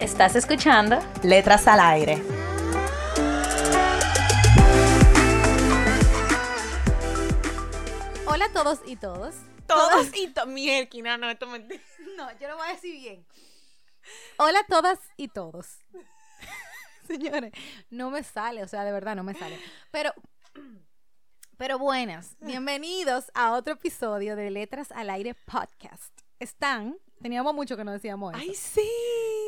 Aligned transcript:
¿Estás 0.00 0.36
escuchando? 0.36 0.98
Letras 1.22 1.66
al 1.66 1.80
aire. 1.80 2.22
Hola 8.26 8.44
a 8.44 8.52
todos 8.52 8.80
y 8.84 8.96
todos. 8.96 9.36
Todos 9.66 10.14
y 10.14 10.28
to 10.28 10.46
Mierda, 10.46 11.16
no, 11.16 11.30
esto 11.30 11.46
me... 11.46 11.60
No, 12.16 12.28
yo 12.38 12.48
lo 12.48 12.56
voy 12.56 12.68
a 12.68 12.72
decir 12.74 12.94
bien. 12.94 13.26
Hola 14.36 14.60
a 14.60 14.66
todas 14.66 14.98
y 15.16 15.28
todos. 15.28 15.78
Señores, 17.06 17.52
no 17.88 18.10
me 18.10 18.22
sale, 18.22 18.62
o 18.62 18.68
sea, 18.68 18.84
de 18.84 18.92
verdad 18.92 19.16
no 19.16 19.24
me 19.24 19.32
sale. 19.32 19.58
Pero, 19.90 20.12
pero 21.56 21.78
buenas, 21.78 22.36
bienvenidos 22.40 23.30
a 23.32 23.52
otro 23.52 23.72
episodio 23.72 24.36
de 24.36 24.50
Letras 24.50 24.92
al 24.92 25.08
Aire 25.08 25.34
Podcast. 25.34 26.12
Están, 26.38 26.98
teníamos 27.22 27.54
mucho 27.54 27.78
que 27.78 27.84
no 27.84 27.92
decíamos 27.92 28.34
eso, 28.34 28.42
¡Ay, 28.42 28.54
sí! 28.54 28.90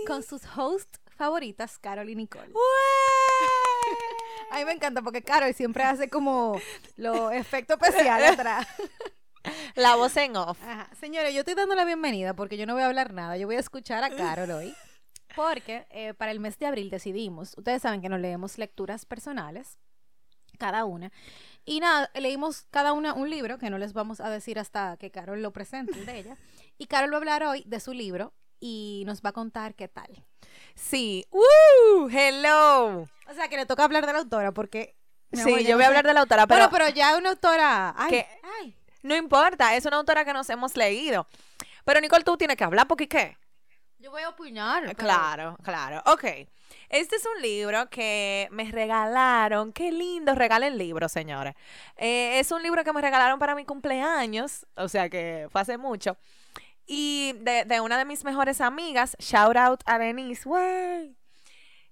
Con 0.07 0.23
sus 0.23 0.43
hosts 0.57 1.01
favoritas, 1.17 1.79
Carol 1.79 2.09
y 2.09 2.15
Nicole. 2.15 2.53
A 4.51 4.59
mí 4.59 4.65
me 4.65 4.73
encanta 4.73 5.03
porque 5.03 5.23
Carol 5.23 5.53
siempre 5.55 5.83
hace 5.83 6.09
como 6.09 6.61
los 6.97 7.33
efectos 7.33 7.79
especiales 7.81 8.31
atrás. 8.33 8.67
La 9.75 9.97
voz 9.97 10.17
en 10.17 10.37
off. 10.37 10.59
Ajá. 10.63 10.89
Señores, 10.99 11.35
yo 11.35 11.41
estoy 11.41 11.55
dando 11.55 11.75
la 11.75 11.85
bienvenida 11.85 12.35
porque 12.35 12.57
yo 12.57 12.67
no 12.67 12.75
voy 12.75 12.83
a 12.83 12.87
hablar 12.87 13.13
nada. 13.13 13.37
Yo 13.37 13.47
voy 13.47 13.57
a 13.57 13.61
escuchar 13.61 14.05
a 14.05 14.11
Carol 14.11 14.51
hoy. 14.51 14.75
Porque 15.37 15.87
eh, 15.91 16.15
para 16.15 16.33
el 16.33 16.41
mes 16.41 16.59
de 16.59 16.67
abril 16.67 16.91
decidimos, 16.91 17.57
ustedes 17.57 17.83
saben 17.83 18.01
que 18.01 18.09
nos 18.09 18.21
leemos 18.21 18.59
lecturas 18.59 19.05
personales, 19.05 19.79
cada 20.59 20.85
una. 20.85 21.13
Y 21.65 21.81
nada, 21.81 22.11
leímos 22.15 22.67
cada 22.71 22.93
una 22.93 23.13
un 23.13 23.31
libro, 23.31 23.59
que 23.59 23.71
no 23.71 23.79
les 23.79 23.93
vamos 23.93 24.21
a 24.21 24.31
decir 24.31 24.59
hasta 24.59 24.97
que 24.97 25.11
Carol 25.11 25.43
lo 25.43 25.53
presente 25.53 25.93
el 25.93 26.07
de 26.07 26.19
ella. 26.19 26.37
Y 26.79 26.87
Carol 26.87 27.13
va 27.13 27.17
a 27.17 27.19
hablar 27.19 27.43
hoy 27.45 27.63
de 27.67 27.79
su 27.79 27.93
libro 27.93 28.33
y 28.61 29.03
nos 29.07 29.23
va 29.23 29.31
a 29.31 29.33
contar 29.33 29.75
qué 29.75 29.89
tal. 29.89 30.25
Sí. 30.75 31.27
¡Woo! 31.31 32.09
¡Hello! 32.11 33.03
O 33.29 33.35
sea, 33.35 33.49
que 33.49 33.57
le 33.57 33.67
toca 33.67 33.85
hablar 33.85 34.07
de 34.07 34.13
la 34.13 34.19
autora 34.21 34.53
porque... 34.53 34.95
Sí, 35.33 35.41
amor, 35.43 35.59
yo 35.61 35.71
no 35.71 35.75
voy 35.77 35.83
a 35.83 35.87
sé- 35.87 35.89
hablar 35.89 36.07
de 36.07 36.15
la 36.15 36.21
autora, 36.21 36.47
pero, 36.47 36.69
Bueno, 36.69 36.71
pero 36.73 36.89
ya 36.97 37.17
una 37.19 37.31
autora... 37.31 37.95
Ay, 37.99 38.25
no 39.03 39.15
importa, 39.15 39.77
es 39.77 39.85
una 39.87 39.97
autora 39.99 40.25
que 40.25 40.33
nos 40.33 40.49
hemos 40.51 40.77
leído. 40.77 41.27
Pero 41.85 42.01
Nicole, 42.01 42.25
tú 42.25 42.37
tienes 42.37 42.57
que 42.57 42.65
hablar 42.65 42.87
porque 42.87 43.09
¿qué? 43.09 43.37
Yo 43.99 44.11
voy 44.11 44.23
a 44.23 44.29
opinar. 44.31 44.83
pero- 44.85 44.97
Claro, 44.97 45.57
claro. 45.63 46.03
Ok. 46.07 46.25
Este 46.89 47.17
es 47.17 47.25
un 47.37 47.43
libro 47.43 47.89
que 47.91 48.49
me 48.51 48.71
regalaron. 48.71 49.73
Qué 49.73 49.91
lindo, 49.93 50.35
regalen 50.35 50.79
libros, 50.79 51.13
señores. 51.13 51.55
Eh, 51.97 52.39
es 52.39 52.51
un 52.51 52.63
libro 52.63 52.83
que 52.85 52.93
me 52.93 53.01
regalaron 53.03 53.39
para 53.39 53.55
mi 53.55 53.65
cumpleaños, 53.65 54.67
o 54.77 54.89
sea 54.89 55.09
que 55.11 55.49
fue 55.51 55.61
hace 55.61 55.77
mucho. 55.79 56.17
Y 56.91 57.35
de, 57.41 57.67
de 57.67 57.81
una 57.83 57.99
de 57.99 58.07
mis 58.07 58.25
mejores 58.25 58.63
amigas, 58.63 59.15
shout 59.19 59.57
out 59.59 59.83
a 59.85 59.99
Denise, 59.99 60.49
wey. 60.49 61.15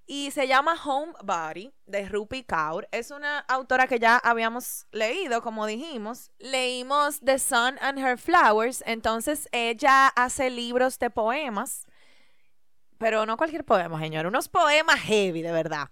Y 0.06 0.30
se 0.30 0.48
llama 0.48 0.74
Homebody 0.82 1.74
de 1.84 2.08
Rupi 2.08 2.44
Kaur. 2.44 2.88
Es 2.92 3.10
una 3.10 3.40
autora 3.40 3.88
que 3.88 3.98
ya 3.98 4.16
habíamos 4.16 4.86
leído, 4.92 5.42
como 5.42 5.66
dijimos. 5.66 6.30
Leímos 6.38 7.20
The 7.20 7.38
Sun 7.38 7.76
and 7.80 7.98
Her 7.98 8.16
Flowers. 8.16 8.82
Entonces 8.86 9.48
ella 9.52 10.06
hace 10.08 10.48
libros 10.48 10.98
de 10.98 11.10
poemas. 11.10 11.86
Pero 12.98 13.26
no 13.26 13.36
cualquier 13.36 13.64
poema, 13.64 14.00
señor. 14.00 14.26
Unos 14.26 14.48
poemas 14.48 15.00
heavy, 15.00 15.42
de 15.42 15.52
verdad. 15.52 15.88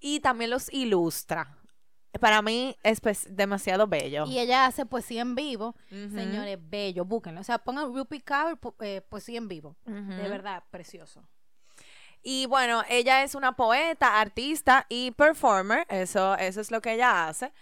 Y 0.00 0.18
también 0.20 0.50
los 0.50 0.72
ilustra. 0.72 1.58
Para 2.20 2.40
mí 2.42 2.76
es 2.82 3.00
pues, 3.00 3.26
demasiado 3.36 3.86
bello. 3.86 4.24
Y 4.26 4.38
ella 4.38 4.66
hace 4.66 4.86
poesía 4.86 5.22
en 5.22 5.34
vivo. 5.34 5.76
Señores, 5.88 6.58
bello, 6.60 7.04
búsquenlo. 7.04 7.40
O 7.40 7.44
sea, 7.44 7.58
pongan 7.58 7.94
Rupi 7.94 8.20
Kaur, 8.20 8.58
po- 8.58 8.74
eh, 8.80 9.02
poesía 9.08 9.38
en 9.38 9.48
vivo. 9.48 9.76
De 9.84 10.28
verdad, 10.28 10.64
precioso. 10.70 11.22
Y 12.22 12.46
bueno, 12.46 12.82
ella 12.88 13.22
es 13.22 13.34
una 13.34 13.54
poeta, 13.54 14.20
artista 14.20 14.86
y 14.88 15.12
performer, 15.12 15.86
eso, 15.88 16.34
eso 16.36 16.60
es 16.60 16.70
lo 16.70 16.80
que 16.80 16.94
ella 16.94 17.28
hace. 17.28 17.52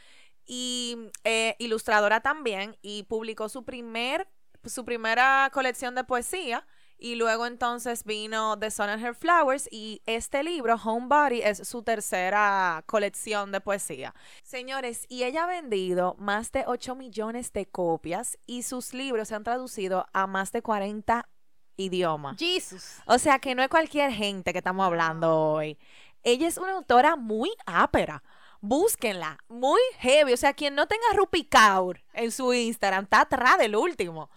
Y 0.46 0.96
eh, 1.24 1.56
ilustradora 1.58 2.20
también, 2.20 2.76
y 2.80 3.02
publicó 3.02 3.48
su, 3.48 3.64
primer, 3.64 4.28
su 4.64 4.84
primera 4.84 5.50
colección 5.52 5.94
de 5.94 6.04
poesía. 6.04 6.66
Y 6.98 7.16
luego 7.16 7.46
entonces 7.46 8.04
vino 8.04 8.58
The 8.58 8.70
Sun 8.70 8.88
and 8.88 9.04
Her 9.04 9.14
Flowers 9.14 9.68
y 9.70 10.00
este 10.06 10.42
libro, 10.42 10.76
Homebody, 10.76 11.42
es 11.42 11.68
su 11.68 11.82
tercera 11.82 12.82
colección 12.86 13.52
de 13.52 13.60
poesía. 13.60 14.14
Señores, 14.42 15.04
y 15.08 15.24
ella 15.24 15.44
ha 15.44 15.46
vendido 15.46 16.16
más 16.18 16.52
de 16.52 16.64
8 16.66 16.94
millones 16.94 17.52
de 17.52 17.66
copias 17.66 18.38
y 18.46 18.62
sus 18.62 18.94
libros 18.94 19.28
se 19.28 19.34
han 19.34 19.44
traducido 19.44 20.06
a 20.12 20.26
más 20.26 20.52
de 20.52 20.62
40 20.62 21.28
idiomas. 21.76 22.38
Jesus. 22.38 22.96
O 23.06 23.18
sea 23.18 23.38
que 23.38 23.54
no 23.54 23.62
es 23.62 23.68
cualquier 23.68 24.10
gente 24.12 24.52
que 24.52 24.58
estamos 24.58 24.86
hablando 24.86 25.36
hoy. 25.36 25.78
Ella 26.22 26.48
es 26.48 26.56
una 26.56 26.72
autora 26.72 27.16
muy 27.16 27.52
ápera. 27.66 28.22
Búsquenla, 28.60 29.38
muy 29.48 29.80
heavy. 29.98 30.32
O 30.32 30.36
sea, 30.36 30.54
quien 30.54 30.74
no 30.74 30.88
tenga 30.88 31.04
Rupi 31.14 31.44
Kaur 31.44 32.00
en 32.14 32.32
su 32.32 32.52
Instagram 32.52 33.04
está 33.04 33.20
atrás 33.20 33.58
del 33.58 33.76
último. 33.76 34.30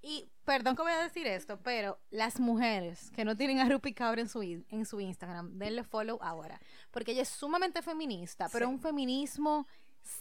Y 0.00 0.28
perdón 0.44 0.76
que 0.76 0.82
voy 0.82 0.92
a 0.92 1.02
decir 1.02 1.26
esto, 1.26 1.58
pero 1.62 1.98
las 2.10 2.38
mujeres 2.40 3.10
que 3.12 3.24
no 3.24 3.36
tienen 3.36 3.58
a 3.60 3.68
Rupi 3.68 3.92
Kaur 3.94 4.18
en 4.18 4.28
su, 4.28 4.42
en 4.42 4.86
su 4.86 5.00
Instagram, 5.00 5.58
denle 5.58 5.84
follow 5.84 6.18
ahora. 6.22 6.60
Porque 6.90 7.12
ella 7.12 7.22
es 7.22 7.28
sumamente 7.28 7.82
feminista, 7.82 8.48
pero 8.52 8.66
Sí. 8.66 8.72
un 8.74 8.78
feminismo 8.80 9.66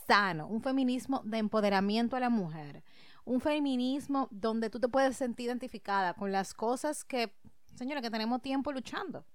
sano, 0.07 0.47
un 0.47 0.61
feminismo 0.61 1.21
de 1.25 1.37
empoderamiento 1.39 2.15
a 2.15 2.19
la 2.19 2.29
mujer. 2.29 2.83
Un 3.25 3.39
feminismo 3.41 4.27
donde 4.31 4.69
tú 4.69 4.79
te 4.79 4.87
puedes 4.87 5.15
sentir 5.17 5.47
identificada 5.47 6.13
con 6.13 6.31
las 6.31 6.53
cosas 6.53 7.03
que, 7.03 7.33
señora, 7.75 8.01
que 8.01 8.09
tenemos 8.09 8.41
tiempo 8.41 8.71
luchando. 8.71 9.25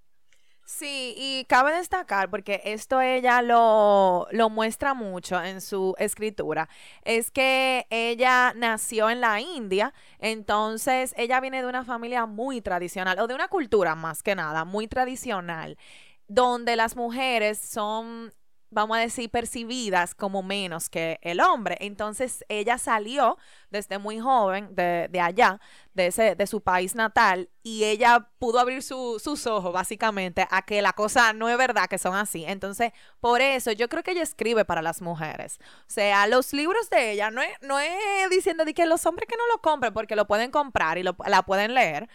Sí, 0.71 1.15
y 1.17 1.47
cabe 1.47 1.73
destacar, 1.73 2.29
porque 2.29 2.61
esto 2.63 3.01
ella 3.01 3.41
lo, 3.41 4.27
lo 4.33 4.51
muestra 4.51 4.93
mucho 4.93 5.43
en 5.43 5.63
su 5.63 5.95
escritura, 5.99 6.69
es 7.05 7.31
que 7.31 7.87
ella 7.89 8.53
nació 8.55 9.09
en 9.09 9.23
la 9.23 9.41
India, 9.41 9.95
entonces 10.19 11.15
ella 11.17 11.41
viene 11.41 11.63
de 11.63 11.69
una 11.69 11.85
familia 11.87 12.27
muy 12.27 12.61
tradicional, 12.61 13.19
o 13.19 13.27
de 13.27 13.35
una 13.35 13.49
cultura 13.49 13.95
más 13.95 14.23
que 14.23 14.35
nada, 14.35 14.67
muy 14.67 14.89
tradicional, 14.89 15.79
donde 16.27 16.77
las 16.77 16.97
mujeres 16.97 17.59
son, 17.59 18.35
vamos 18.71 18.97
a 18.97 19.01
decir, 19.01 19.31
percibidas 19.31 20.15
como 20.15 20.43
menos 20.43 20.89
que 20.91 21.19
el 21.23 21.41
hombre. 21.41 21.77
Entonces 21.81 22.45
ella 22.49 22.79
salió 22.79 23.39
desde 23.71 23.99
muy 23.99 24.19
joven 24.21 24.75
de, 24.75 25.09
de 25.11 25.21
allá, 25.21 25.61
de, 25.95 26.07
ese, 26.09 26.35
de 26.35 26.47
su 26.47 26.61
país 26.63 26.95
natal, 26.95 27.49
y 27.63 27.85
ella 27.85 28.29
pudo 28.39 28.61
abrir 28.61 28.83
su- 28.83 29.19
sus 29.23 29.47
ojos 29.47 29.73
básicamente 29.73 30.47
a 30.51 30.63
que 30.63 30.81
la 30.83 30.93
cosa 30.93 31.33
no 31.33 31.49
es 31.49 31.59
verdad 31.59 31.89
que 31.89 31.99
son 31.99 32.15
así. 32.15 32.45
Entonces, 32.47 32.93
por 33.21 33.41
eso 33.41 33.73
yo 33.73 33.89
creo 33.89 34.03
que 34.03 34.13
ella 34.13 34.23
escribe 34.23 34.65
para 34.65 34.83
las 34.83 35.03
mujeres. 35.03 35.59
O 35.83 35.91
sea, 35.91 36.27
los 36.27 36.53
libros 36.53 36.89
de 36.91 37.13
ella 37.13 37.31
no 37.31 37.43
es, 37.43 37.51
no 37.63 37.79
es 37.79 37.91
diciendo 38.31 38.65
de 38.65 38.75
que 38.75 38.87
los 38.87 39.05
hombres 39.07 39.29
que 39.29 39.37
no 39.37 39.47
lo 39.53 39.61
compren, 39.61 39.93
porque 39.93 40.17
lo 40.17 40.27
pueden 40.27 40.51
comprar 40.51 40.99
y 40.99 41.03
lo, 41.03 41.17
la 41.27 41.43
pueden 41.43 41.75
leer, 41.75 42.09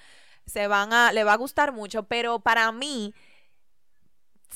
se 0.45 0.67
van 0.67 0.93
a, 0.93 1.11
le 1.13 1.23
va 1.23 1.33
a 1.33 1.37
gustar 1.37 1.71
mucho, 1.71 2.03
pero 2.03 2.39
para 2.39 2.71
mí 2.71 3.13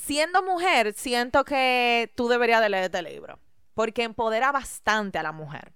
siendo 0.07 0.41
mujer, 0.41 0.93
siento 0.93 1.43
que 1.43 2.11
tú 2.15 2.29
deberías 2.29 2.61
de 2.61 2.69
leer 2.69 2.85
este 2.85 3.01
libro, 3.01 3.39
porque 3.73 4.03
empodera 4.03 4.53
bastante 4.53 5.19
a 5.19 5.23
la 5.23 5.33
mujer. 5.33 5.73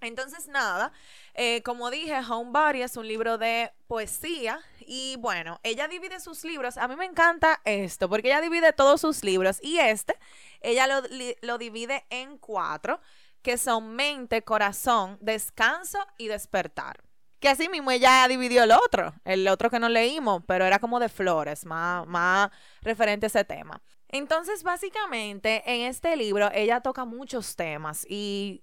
Entonces, 0.00 0.48
nada, 0.48 0.92
eh, 1.34 1.62
como 1.62 1.88
dije, 1.88 2.18
Homebody 2.28 2.82
es 2.82 2.96
un 2.96 3.06
libro 3.06 3.38
de 3.38 3.72
poesía 3.86 4.60
y 4.80 5.14
bueno, 5.20 5.60
ella 5.62 5.86
divide 5.86 6.18
sus 6.18 6.42
libros. 6.42 6.76
A 6.76 6.88
mí 6.88 6.96
me 6.96 7.04
encanta 7.04 7.60
esto, 7.64 8.08
porque 8.08 8.28
ella 8.28 8.40
divide 8.40 8.72
todos 8.72 9.00
sus 9.00 9.22
libros 9.22 9.60
y 9.62 9.78
este, 9.78 10.18
ella 10.60 10.88
lo, 10.88 11.02
lo 11.42 11.56
divide 11.56 12.04
en 12.10 12.38
cuatro, 12.38 13.00
que 13.42 13.56
son 13.56 13.94
mente, 13.94 14.42
corazón, 14.42 15.18
descanso 15.20 16.00
y 16.18 16.26
despertar. 16.26 17.04
Que 17.42 17.48
así 17.48 17.68
mismo 17.68 17.90
ella 17.90 18.24
dividió 18.28 18.62
el 18.62 18.70
otro, 18.70 19.12
el 19.24 19.48
otro 19.48 19.68
que 19.68 19.80
no 19.80 19.88
leímos, 19.88 20.44
pero 20.46 20.64
era 20.64 20.78
como 20.78 21.00
de 21.00 21.08
flores, 21.08 21.66
más, 21.66 22.06
más 22.06 22.50
referente 22.82 23.26
a 23.26 23.30
ese 23.30 23.44
tema. 23.44 23.82
Entonces, 24.06 24.62
básicamente, 24.62 25.60
en 25.66 25.88
este 25.88 26.16
libro 26.16 26.52
ella 26.54 26.78
toca 26.82 27.04
muchos 27.04 27.56
temas 27.56 28.06
y 28.08 28.62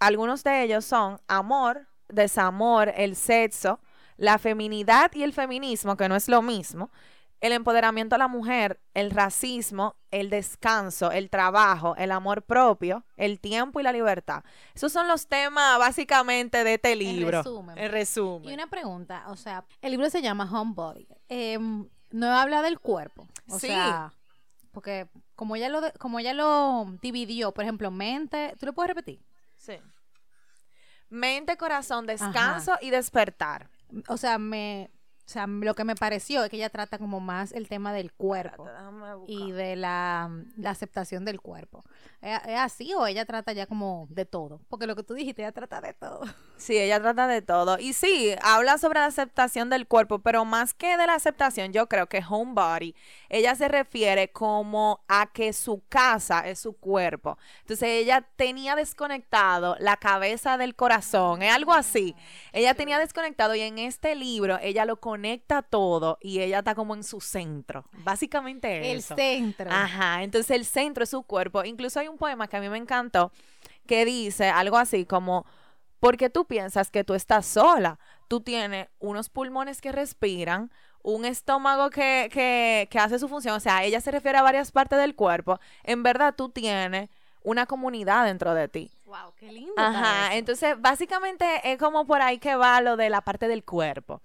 algunos 0.00 0.42
de 0.42 0.64
ellos 0.64 0.84
son 0.84 1.20
amor, 1.28 1.86
desamor, 2.08 2.92
el 2.96 3.14
sexo, 3.14 3.78
la 4.16 4.38
feminidad 4.38 5.12
y 5.14 5.22
el 5.22 5.32
feminismo, 5.32 5.96
que 5.96 6.08
no 6.08 6.16
es 6.16 6.26
lo 6.26 6.42
mismo, 6.42 6.90
el 7.40 7.52
empoderamiento 7.52 8.14
a 8.16 8.18
la 8.18 8.26
mujer, 8.28 8.80
el 8.94 9.10
racismo, 9.10 9.96
el 10.10 10.28
descanso, 10.30 11.12
el 11.12 11.30
trabajo, 11.30 11.94
el 11.96 12.10
amor 12.10 12.42
propio, 12.42 13.04
el 13.16 13.38
tiempo 13.40 13.78
y 13.78 13.82
la 13.84 13.92
libertad. 13.92 14.42
Esos 14.74 14.92
son 14.92 15.06
los 15.06 15.28
temas 15.28 15.78
básicamente 15.78 16.64
de 16.64 16.74
este 16.74 16.96
libro. 16.96 17.42
resumen. 17.42 17.78
En 17.78 17.90
resumen. 17.92 18.50
Y 18.50 18.54
una 18.54 18.66
pregunta, 18.66 19.24
o 19.28 19.36
sea, 19.36 19.64
el 19.82 19.90
libro 19.92 20.10
se 20.10 20.20
llama 20.22 20.48
Homebody. 20.50 21.06
Em, 21.28 21.88
no 22.10 22.26
habla 22.34 22.62
del 22.62 22.80
cuerpo. 22.80 23.28
O 23.48 23.58
Sí. 23.58 23.68
sea, 23.68 24.12
porque 24.72 25.08
como 25.36 25.54
ella 25.56 25.68
lo 25.68 25.80
de- 25.80 25.92
como 25.92 26.18
ella 26.18 26.32
lo 26.34 26.86
dividió, 27.02 27.52
por 27.52 27.62
ejemplo, 27.64 27.90
mente, 27.90 28.54
¿tú 28.58 28.66
lo 28.66 28.72
puedes 28.72 28.88
repetir? 28.88 29.20
Sí. 29.56 29.74
Mente, 31.10 31.56
corazón, 31.56 32.06
descanso 32.06 32.72
y 32.80 32.90
despertar. 32.90 33.70
O 34.08 34.16
sea, 34.18 34.38
me 34.38 34.90
o 35.28 35.30
sea, 35.30 35.46
lo 35.46 35.74
que 35.74 35.84
me 35.84 35.94
pareció 35.94 36.42
es 36.42 36.48
que 36.48 36.56
ella 36.56 36.70
trata 36.70 36.96
como 36.96 37.20
más 37.20 37.52
el 37.52 37.68
tema 37.68 37.92
del 37.92 38.14
cuerpo 38.14 38.66
y 39.26 39.52
de 39.52 39.76
la, 39.76 40.30
la 40.56 40.70
aceptación 40.70 41.26
del 41.26 41.38
cuerpo. 41.38 41.84
¿Es, 42.22 42.40
es 42.46 42.58
así 42.58 42.94
o 42.94 43.06
ella 43.06 43.26
trata 43.26 43.52
ya 43.52 43.66
como 43.66 44.06
de 44.08 44.24
todo? 44.24 44.62
Porque 44.70 44.86
lo 44.86 44.96
que 44.96 45.02
tú 45.02 45.12
dijiste, 45.12 45.42
ella 45.42 45.52
trata 45.52 45.82
de 45.82 45.92
todo. 45.92 46.22
Sí, 46.56 46.78
ella 46.78 46.98
trata 46.98 47.28
de 47.28 47.42
todo. 47.42 47.78
Y 47.78 47.92
sí, 47.92 48.34
habla 48.42 48.78
sobre 48.78 49.00
la 49.00 49.06
aceptación 49.06 49.68
del 49.68 49.86
cuerpo, 49.86 50.18
pero 50.18 50.46
más 50.46 50.74
que 50.74 50.96
de 50.96 51.06
la 51.06 51.14
aceptación, 51.14 51.72
yo 51.72 51.88
creo 51.88 52.08
que 52.08 52.24
homebody, 52.26 52.96
ella 53.28 53.54
se 53.54 53.68
refiere 53.68 54.32
como 54.32 55.04
a 55.08 55.30
que 55.32 55.52
su 55.52 55.82
casa 55.88 56.48
es 56.48 56.58
su 56.58 56.72
cuerpo. 56.72 57.38
Entonces 57.60 57.88
ella 57.90 58.26
tenía 58.34 58.74
desconectado 58.76 59.76
la 59.78 59.98
cabeza 59.98 60.56
del 60.56 60.74
corazón, 60.74 61.42
es 61.42 61.52
algo 61.52 61.74
así. 61.74 62.16
Ella 62.52 62.74
tenía 62.74 62.98
desconectado 62.98 63.54
y 63.54 63.60
en 63.60 63.78
este 63.78 64.16
libro 64.16 64.58
ella 64.60 64.84
lo 64.84 64.98
conecta 64.98 65.17
todo 65.70 66.18
y 66.20 66.40
ella 66.40 66.58
está 66.60 66.74
como 66.74 66.94
en 66.94 67.04
su 67.04 67.20
centro. 67.20 67.84
Básicamente 68.04 68.92
El 68.92 68.98
eso. 68.98 69.14
centro. 69.14 69.70
Ajá, 69.70 70.22
entonces 70.22 70.50
el 70.50 70.64
centro 70.64 71.04
es 71.04 71.10
su 71.10 71.22
cuerpo. 71.22 71.64
Incluso 71.64 72.00
hay 72.00 72.08
un 72.08 72.18
poema 72.18 72.48
que 72.48 72.56
a 72.56 72.60
mí 72.60 72.68
me 72.68 72.78
encantó 72.78 73.32
que 73.86 74.04
dice 74.04 74.48
algo 74.50 74.76
así 74.76 75.04
como, 75.06 75.46
porque 75.98 76.30
tú 76.30 76.44
piensas 76.44 76.90
que 76.90 77.04
tú 77.04 77.14
estás 77.14 77.46
sola, 77.46 77.98
tú 78.28 78.40
tienes 78.40 78.88
unos 79.00 79.30
pulmones 79.30 79.80
que 79.80 79.90
respiran, 79.90 80.70
un 81.02 81.24
estómago 81.24 81.90
que, 81.90 82.28
que, 82.32 82.86
que 82.90 82.98
hace 82.98 83.18
su 83.18 83.28
función, 83.28 83.56
o 83.56 83.60
sea, 83.60 83.84
ella 83.84 84.00
se 84.00 84.10
refiere 84.10 84.38
a 84.38 84.42
varias 84.42 84.70
partes 84.72 84.98
del 84.98 85.14
cuerpo, 85.14 85.58
en 85.84 86.02
verdad 86.02 86.34
tú 86.36 86.50
tienes 86.50 87.08
una 87.42 87.66
comunidad 87.66 88.26
dentro 88.26 88.52
de 88.54 88.68
ti. 88.68 88.90
Wow, 89.06 89.32
qué 89.38 89.50
lindo. 89.50 89.72
Ajá, 89.78 90.36
entonces 90.36 90.78
básicamente 90.78 91.46
es 91.64 91.78
como 91.78 92.04
por 92.06 92.20
ahí 92.20 92.38
que 92.38 92.56
va 92.56 92.80
lo 92.82 92.96
de 92.96 93.08
la 93.08 93.22
parte 93.22 93.48
del 93.48 93.64
cuerpo. 93.64 94.20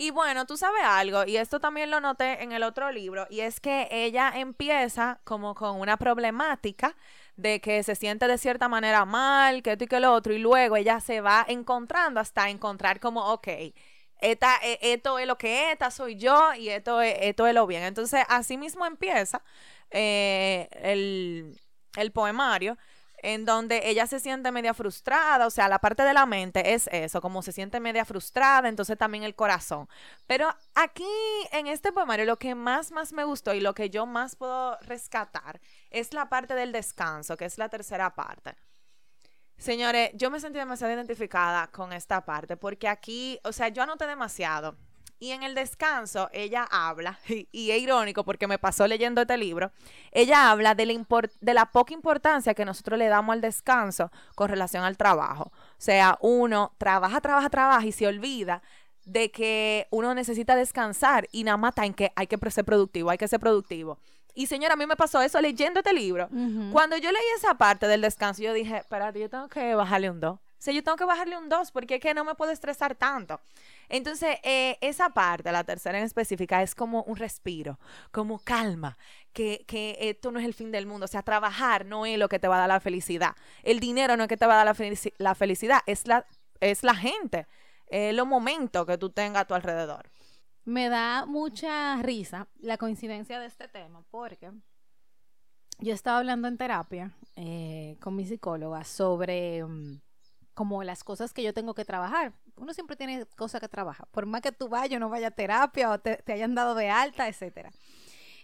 Y 0.00 0.12
bueno, 0.12 0.46
tú 0.46 0.56
sabes 0.56 0.82
algo, 0.84 1.24
y 1.26 1.38
esto 1.38 1.58
también 1.58 1.90
lo 1.90 2.00
noté 2.00 2.40
en 2.44 2.52
el 2.52 2.62
otro 2.62 2.92
libro, 2.92 3.26
y 3.30 3.40
es 3.40 3.58
que 3.58 3.88
ella 3.90 4.32
empieza 4.36 5.20
como 5.24 5.56
con 5.56 5.80
una 5.80 5.96
problemática 5.96 6.94
de 7.34 7.60
que 7.60 7.82
se 7.82 7.96
siente 7.96 8.28
de 8.28 8.38
cierta 8.38 8.68
manera 8.68 9.04
mal, 9.04 9.60
que 9.60 9.72
esto 9.72 9.82
y 9.84 9.88
que 9.88 9.98
lo 9.98 10.12
otro, 10.12 10.32
y 10.32 10.38
luego 10.38 10.76
ella 10.76 11.00
se 11.00 11.20
va 11.20 11.44
encontrando 11.48 12.20
hasta 12.20 12.48
encontrar 12.48 13.00
como, 13.00 13.32
ok, 13.32 13.48
esta, 14.20 14.54
eh, 14.62 14.78
esto 14.82 15.18
es 15.18 15.26
lo 15.26 15.36
que 15.36 15.64
es, 15.66 15.72
esta 15.72 15.90
soy 15.90 16.14
yo, 16.14 16.54
y 16.54 16.68
esto 16.68 17.00
es, 17.00 17.16
esto 17.20 17.48
es 17.48 17.54
lo 17.54 17.66
bien. 17.66 17.82
Entonces, 17.82 18.24
así 18.28 18.56
mismo 18.56 18.86
empieza 18.86 19.42
eh, 19.90 20.68
el, 20.80 21.60
el 21.96 22.12
poemario 22.12 22.78
en 23.22 23.44
donde 23.44 23.88
ella 23.88 24.06
se 24.06 24.20
siente 24.20 24.52
media 24.52 24.74
frustrada, 24.74 25.46
o 25.46 25.50
sea, 25.50 25.68
la 25.68 25.78
parte 25.78 26.02
de 26.02 26.14
la 26.14 26.26
mente 26.26 26.74
es 26.74 26.88
eso, 26.92 27.20
como 27.20 27.42
se 27.42 27.52
siente 27.52 27.80
media 27.80 28.04
frustrada, 28.04 28.68
entonces 28.68 28.96
también 28.96 29.24
el 29.24 29.34
corazón. 29.34 29.88
Pero 30.26 30.48
aquí 30.74 31.04
en 31.52 31.66
este 31.66 31.92
poemario 31.92 32.26
lo 32.26 32.38
que 32.38 32.54
más, 32.54 32.92
más 32.92 33.12
me 33.12 33.24
gustó 33.24 33.54
y 33.54 33.60
lo 33.60 33.74
que 33.74 33.90
yo 33.90 34.06
más 34.06 34.36
puedo 34.36 34.78
rescatar 34.80 35.60
es 35.90 36.12
la 36.12 36.28
parte 36.28 36.54
del 36.54 36.72
descanso, 36.72 37.36
que 37.36 37.44
es 37.44 37.58
la 37.58 37.68
tercera 37.68 38.14
parte. 38.14 38.54
Señores, 39.58 40.10
yo 40.14 40.30
me 40.30 40.38
sentí 40.38 40.58
demasiado 40.58 40.92
identificada 40.94 41.66
con 41.68 41.92
esta 41.92 42.24
parte, 42.24 42.56
porque 42.56 42.86
aquí, 42.86 43.40
o 43.42 43.52
sea, 43.52 43.68
yo 43.68 43.82
anoté 43.82 44.06
demasiado. 44.06 44.76
Y 45.20 45.32
en 45.32 45.42
el 45.42 45.54
descanso, 45.54 46.28
ella 46.32 46.66
habla, 46.70 47.18
y, 47.28 47.48
y 47.52 47.70
es 47.72 47.82
irónico 47.82 48.24
porque 48.24 48.46
me 48.46 48.58
pasó 48.58 48.86
leyendo 48.86 49.22
este 49.22 49.36
libro, 49.36 49.72
ella 50.12 50.50
habla 50.50 50.74
de 50.74 50.86
la, 50.86 51.04
de 51.40 51.54
la 51.54 51.66
poca 51.66 51.92
importancia 51.92 52.54
que 52.54 52.64
nosotros 52.64 52.98
le 52.98 53.08
damos 53.08 53.32
al 53.32 53.40
descanso 53.40 54.10
con 54.34 54.48
relación 54.48 54.84
al 54.84 54.96
trabajo. 54.96 55.50
O 55.52 55.80
sea, 55.80 56.18
uno 56.20 56.72
trabaja, 56.78 57.20
trabaja, 57.20 57.50
trabaja 57.50 57.86
y 57.86 57.92
se 57.92 58.06
olvida 58.06 58.62
de 59.04 59.30
que 59.30 59.86
uno 59.90 60.14
necesita 60.14 60.54
descansar 60.54 61.28
y 61.32 61.42
nada 61.42 61.56
más 61.56 61.70
está 61.70 61.86
en 61.86 61.94
que 61.94 62.12
hay 62.14 62.26
que 62.26 62.38
ser 62.50 62.64
productivo, 62.64 63.10
hay 63.10 63.18
que 63.18 63.26
ser 63.26 63.40
productivo. 63.40 63.98
Y 64.34 64.46
señora, 64.46 64.74
a 64.74 64.76
mí 64.76 64.86
me 64.86 64.96
pasó 64.96 65.20
eso 65.20 65.40
leyendo 65.40 65.80
este 65.80 65.92
libro. 65.92 66.28
Cuando 66.70 66.96
yo 66.96 67.10
leí 67.10 67.22
esa 67.36 67.54
parte 67.54 67.88
del 67.88 68.02
descanso, 68.02 68.40
yo 68.42 68.52
dije, 68.52 68.76
espérate, 68.76 69.18
yo 69.18 69.28
tengo 69.28 69.48
que 69.48 69.74
bajarle 69.74 70.10
un 70.10 70.20
2. 70.20 70.32
O 70.32 70.40
sea, 70.58 70.72
yo 70.74 70.84
tengo 70.84 70.96
que 70.96 71.04
bajarle 71.04 71.36
un 71.36 71.48
2 71.48 71.72
porque 71.72 71.96
es 71.96 72.00
que 72.00 72.14
no 72.14 72.24
me 72.24 72.36
puedo 72.36 72.52
estresar 72.52 72.94
tanto. 72.94 73.40
Entonces, 73.88 74.36
eh, 74.42 74.76
esa 74.80 75.10
parte, 75.10 75.50
la 75.52 75.64
tercera 75.64 75.98
en 75.98 76.04
específica, 76.04 76.62
es 76.62 76.74
como 76.74 77.02
un 77.04 77.16
respiro, 77.16 77.78
como 78.10 78.38
calma, 78.38 78.98
que, 79.32 79.64
que 79.66 79.96
esto 80.00 80.30
no 80.30 80.38
es 80.40 80.44
el 80.46 80.54
fin 80.54 80.70
del 80.70 80.86
mundo. 80.86 81.04
O 81.04 81.08
sea, 81.08 81.22
trabajar 81.22 81.86
no 81.86 82.06
es 82.06 82.18
lo 82.18 82.28
que 82.28 82.38
te 82.38 82.48
va 82.48 82.56
a 82.56 82.60
dar 82.60 82.68
la 82.68 82.80
felicidad. 82.80 83.34
El 83.62 83.80
dinero 83.80 84.16
no 84.16 84.24
es 84.24 84.28
que 84.28 84.36
te 84.36 84.46
va 84.46 84.54
a 84.54 84.64
dar 84.64 84.66
la, 84.66 84.74
felici- 84.74 85.14
la 85.18 85.34
felicidad, 85.34 85.80
es 85.86 86.06
la, 86.06 86.26
es 86.60 86.82
la 86.82 86.94
gente, 86.94 87.46
es 87.86 88.14
los 88.14 88.26
momentos 88.26 88.86
que 88.86 88.98
tú 88.98 89.10
tengas 89.10 89.42
a 89.42 89.46
tu 89.46 89.54
alrededor. 89.54 90.10
Me 90.64 90.88
da 90.90 91.24
mucha 91.24 91.96
risa 92.02 92.46
la 92.58 92.76
coincidencia 92.76 93.40
de 93.40 93.46
este 93.46 93.68
tema 93.68 94.02
porque 94.10 94.50
yo 95.78 95.94
estaba 95.94 96.18
hablando 96.18 96.48
en 96.48 96.58
terapia 96.58 97.12
eh, 97.36 97.96
con 98.00 98.16
mi 98.16 98.26
psicóloga 98.26 98.84
sobre 98.84 99.64
mm, 99.64 100.00
como 100.54 100.82
las 100.82 101.04
cosas 101.04 101.32
que 101.32 101.42
yo 101.42 101.54
tengo 101.54 101.74
que 101.74 101.84
trabajar. 101.84 102.34
Uno 102.58 102.74
siempre 102.74 102.96
tiene 102.96 103.24
cosas 103.36 103.60
que 103.60 103.68
trabajar, 103.68 104.06
por 104.10 104.26
más 104.26 104.40
que 104.40 104.52
tú 104.52 104.68
vayas 104.68 104.96
o 104.96 105.00
no 105.00 105.08
vayas 105.08 105.32
a 105.32 105.34
terapia 105.34 105.90
o 105.90 105.98
te, 105.98 106.16
te 106.16 106.32
hayan 106.32 106.54
dado 106.54 106.74
de 106.74 106.90
alta, 106.90 107.28
etcétera. 107.28 107.70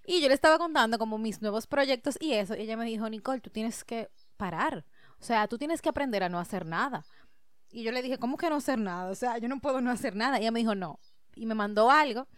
Y 0.07 0.21
yo 0.21 0.29
le 0.29 0.35
estaba 0.35 0.59
contando 0.59 0.99
como 0.99 1.19
mis 1.19 1.41
nuevos 1.41 1.67
proyectos 1.67 2.19
y 2.21 2.35
eso, 2.35 2.55
y 2.55 2.61
ella 2.61 2.77
me 2.77 2.85
dijo, 2.85 3.09
Nicole, 3.09 3.41
tú 3.41 3.51
tienes 3.51 3.85
que 3.85 4.11
parar. 4.37 4.85
O 5.19 5.25
sea, 5.25 5.49
tú 5.49 5.57
tienes 5.57 5.81
que 5.81 5.89
aprender 5.89 6.23
a 6.23 6.29
no 6.29 6.39
hacer 6.39 6.67
nada. 6.67 7.05
Y 7.71 7.83
yo 7.83 7.93
le 7.93 8.03
dije, 8.03 8.19
¿cómo 8.19 8.37
que 8.37 8.51
no 8.51 8.57
hacer 8.57 8.79
nada? 8.79 9.11
O 9.11 9.15
sea, 9.15 9.39
yo 9.39 9.49
no 9.49 9.61
puedo 9.61 9.81
no 9.81 9.91
hacer 9.91 10.15
nada. 10.15 10.39
Y 10.39 10.43
ella 10.43 10.51
me 10.51 10.61
dijo, 10.61 10.75
no. 10.75 11.01
Y 11.35 11.47
me 11.47 11.55
mandó 11.55 11.91
algo 11.91 12.29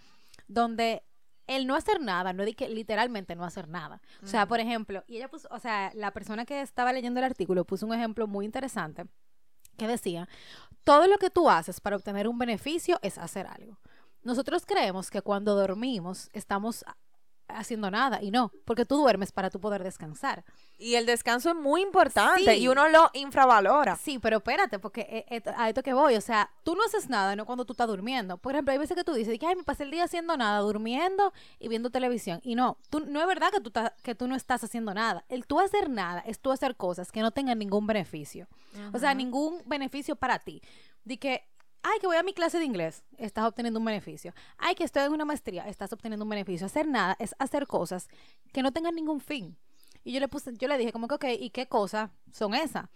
donde 0.47 1.02
el 1.47 1.66
no 1.66 1.75
hacer 1.75 2.00
nada, 2.00 2.33
no 2.33 2.45
que 2.56 2.68
literalmente 2.68 3.35
no 3.37 3.45
hacer 3.45 3.68
nada. 3.68 4.00
O 4.23 4.26
sea, 4.26 4.47
por 4.47 4.61
ejemplo, 4.61 5.04
y 5.06 5.16
ella 5.16 5.28
puso, 5.28 5.49
o 5.50 5.59
sea, 5.59 5.92
la 5.95 6.12
persona 6.12 6.45
que 6.45 6.61
estaba 6.61 6.92
leyendo 6.92 7.21
el 7.21 7.25
artículo 7.25 7.64
puso 7.64 7.87
un 7.87 7.95
ejemplo 7.95 8.26
muy 8.26 8.45
interesante 8.45 9.04
que 9.76 9.87
decía, 9.87 10.28
todo 10.85 11.06
lo 11.06 11.18
que 11.18 11.30
tú 11.30 11.50
haces 11.50 11.80
para 11.80 11.97
obtener 11.97 12.28
un 12.28 12.38
beneficio 12.38 12.99
es 13.02 13.18
hacer 13.18 13.47
algo. 13.47 13.78
Nosotros 14.23 14.64
creemos 14.66 15.11
que 15.11 15.23
cuando 15.23 15.54
dormimos 15.54 16.30
estamos 16.33 16.85
haciendo 17.48 17.90
nada 17.90 18.22
y 18.22 18.30
no, 18.30 18.52
porque 18.64 18.84
tú 18.84 18.96
duermes 18.96 19.32
para 19.32 19.50
tú 19.50 19.60
poder 19.60 19.82
descansar. 19.82 20.44
Y 20.78 20.94
el 20.96 21.06
descanso 21.06 21.50
es 21.50 21.56
muy 21.56 21.80
importante 21.82 22.44
Sí. 22.54 22.60
y 22.62 22.68
uno 22.68 22.88
lo 22.88 23.10
infravalora. 23.14 23.96
Sí, 23.96 24.18
pero 24.18 24.38
espérate, 24.38 24.78
porque 24.78 25.02
eh, 25.02 25.24
eh, 25.30 25.42
a 25.56 25.68
esto 25.68 25.82
que 25.82 25.94
voy, 25.94 26.16
o 26.16 26.20
sea, 26.20 26.50
tú 26.64 26.74
no 26.74 26.84
haces 26.84 27.08
nada, 27.08 27.34
no 27.36 27.46
cuando 27.46 27.64
tú 27.64 27.72
estás 27.72 27.86
durmiendo. 27.88 28.36
Por 28.36 28.52
ejemplo, 28.54 28.72
hay 28.72 28.78
veces 28.78 28.96
que 28.96 29.04
tú 29.04 29.14
dices, 29.14 29.38
ay, 29.46 29.56
me 29.56 29.64
pasé 29.64 29.84
el 29.84 29.90
día 29.90 30.04
haciendo 30.04 30.36
nada, 30.36 30.58
durmiendo 30.60 31.32
y 31.58 31.68
viendo 31.68 31.90
televisión. 31.90 32.40
Y 32.42 32.54
no, 32.54 32.76
tú, 32.90 33.00
no 33.00 33.20
es 33.20 33.26
verdad 33.26 33.50
que 33.50 33.60
tú, 33.60 33.72
que 34.02 34.14
tú 34.14 34.28
no 34.28 34.36
estás 34.36 34.62
haciendo 34.64 34.92
nada. 34.92 35.24
El 35.28 35.46
tú 35.46 35.60
hacer 35.60 35.88
nada 35.88 36.20
es 36.26 36.40
tú 36.40 36.52
hacer 36.52 36.76
cosas 36.76 37.10
que 37.10 37.20
no 37.20 37.30
tengan 37.30 37.58
ningún 37.58 37.86
beneficio. 37.86 38.46
O 38.92 38.98
sea, 38.98 39.14
ningún 39.14 39.62
beneficio 39.64 40.16
para 40.16 40.38
ti. 40.40 40.60
De 41.04 41.18
que, 41.18 41.48
ay, 41.87 42.00
que 42.00 42.07
voy 42.07 42.16
a 42.16 42.23
mi 42.25 42.33
clase 42.33 42.59
de 42.59 42.64
inglés, 42.64 43.05
estás 43.16 43.45
obteniendo 43.45 43.78
un 43.78 43.87
beneficio. 43.87 44.35
Ay, 44.59 44.75
que 44.75 44.83
estoy 44.83 45.05
en 45.05 45.12
una 45.12 45.25
maestría, 45.25 45.69
estás 45.69 45.93
obteniendo 45.93 46.25
un 46.25 46.31
beneficio. 46.31 46.66
Hacer 46.66 46.88
nada 46.88 47.16
es 47.21 47.35
hacer 47.38 47.66
cosas 47.66 48.09
que 48.52 48.62
no 48.62 48.73
tengan 48.73 48.95
ningún 48.95 49.21
fin. 49.21 49.57
Y 50.02 50.12
yo 50.12 50.21
le 50.21 50.26
puse, 50.26 50.52
yo 50.57 50.66
le 50.66 50.78
dije 50.78 50.93
como 50.93 51.07
que, 51.07 51.14
ok, 51.14 51.25
¿y 51.38 51.50
qué 51.50 51.69
cosas 51.69 52.11
son 52.33 52.55
esas? 52.55 52.87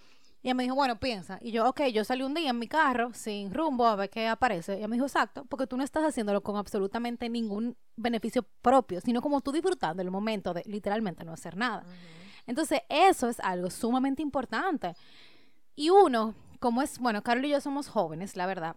Y 0.43 0.49
ella 0.49 0.55
me 0.55 0.65
dijo, 0.65 0.75
bueno, 0.75 0.99
piensa. 0.99 1.39
Y 1.41 1.53
yo, 1.53 1.69
ok, 1.69 1.83
yo 1.93 2.03
salí 2.03 2.23
un 2.23 2.35
día 2.35 2.51
en 2.51 2.59
mi 2.59 2.67
carro 2.67 3.13
sin 3.15 3.53
rumbo 3.53 3.87
a 3.87 3.95
ver 3.95 4.11
qué 4.11 4.27
aparece. 4.27 4.75
Y 4.75 4.79
ella 4.79 4.89
me 4.89 4.97
dijo, 4.97 5.07
exacto, 5.07 5.45
porque 5.45 5.67
tú 5.67 5.77
no 5.77 5.85
estás 5.85 6.03
haciéndolo 6.03 6.43
con 6.43 6.57
absolutamente 6.57 7.29
ningún 7.29 7.77
beneficio 7.95 8.45
propio, 8.63 9.01
sino 9.01 9.21
como 9.23 9.41
tú 9.41 9.53
disfrutando 9.53 10.03
el 10.03 10.11
momento 10.11 10.53
de 10.53 10.63
literalmente 10.67 11.25
no 11.25 11.33
hacer 11.33 11.57
nada. 11.57 11.85
Entonces, 12.47 12.81
eso 12.89 13.29
es 13.29 13.39
algo 13.39 13.71
sumamente 13.71 14.23
importante. 14.23 14.95
Y 15.77 15.91
uno, 15.91 16.35
como 16.61 16.83
es, 16.83 16.99
bueno, 16.99 17.23
Carol 17.23 17.45
y 17.45 17.51
yo 17.51 17.61
somos 17.61 17.89
jóvenes, 17.89 18.37
la 18.37 18.47
verdad. 18.47 18.77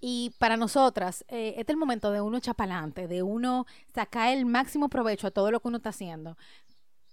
Y 0.00 0.34
para 0.38 0.56
nosotras, 0.56 1.24
eh, 1.28 1.54
este 1.56 1.72
es 1.72 1.74
el 1.74 1.76
momento 1.76 2.10
de 2.10 2.20
uno 2.20 2.36
echar 2.38 2.56
de 2.56 3.22
uno 3.22 3.66
sacar 3.94 4.32
el 4.32 4.46
máximo 4.46 4.88
provecho 4.88 5.28
a 5.28 5.30
todo 5.30 5.50
lo 5.50 5.60
que 5.60 5.68
uno 5.68 5.76
está 5.78 5.90
haciendo. 5.90 6.36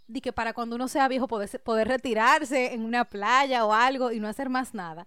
De 0.07 0.21
que 0.21 0.33
para 0.33 0.53
cuando 0.53 0.75
uno 0.75 0.88
sea 0.88 1.07
viejo 1.07 1.27
poder, 1.27 1.62
poder 1.63 1.88
retirarse 1.88 2.74
en 2.74 2.83
una 2.83 3.05
playa 3.05 3.65
o 3.65 3.74
algo 3.74 4.12
y 4.12 4.19
no 4.19 4.27
hacer 4.27 4.50
más 4.50 4.74
nada. 4.74 5.05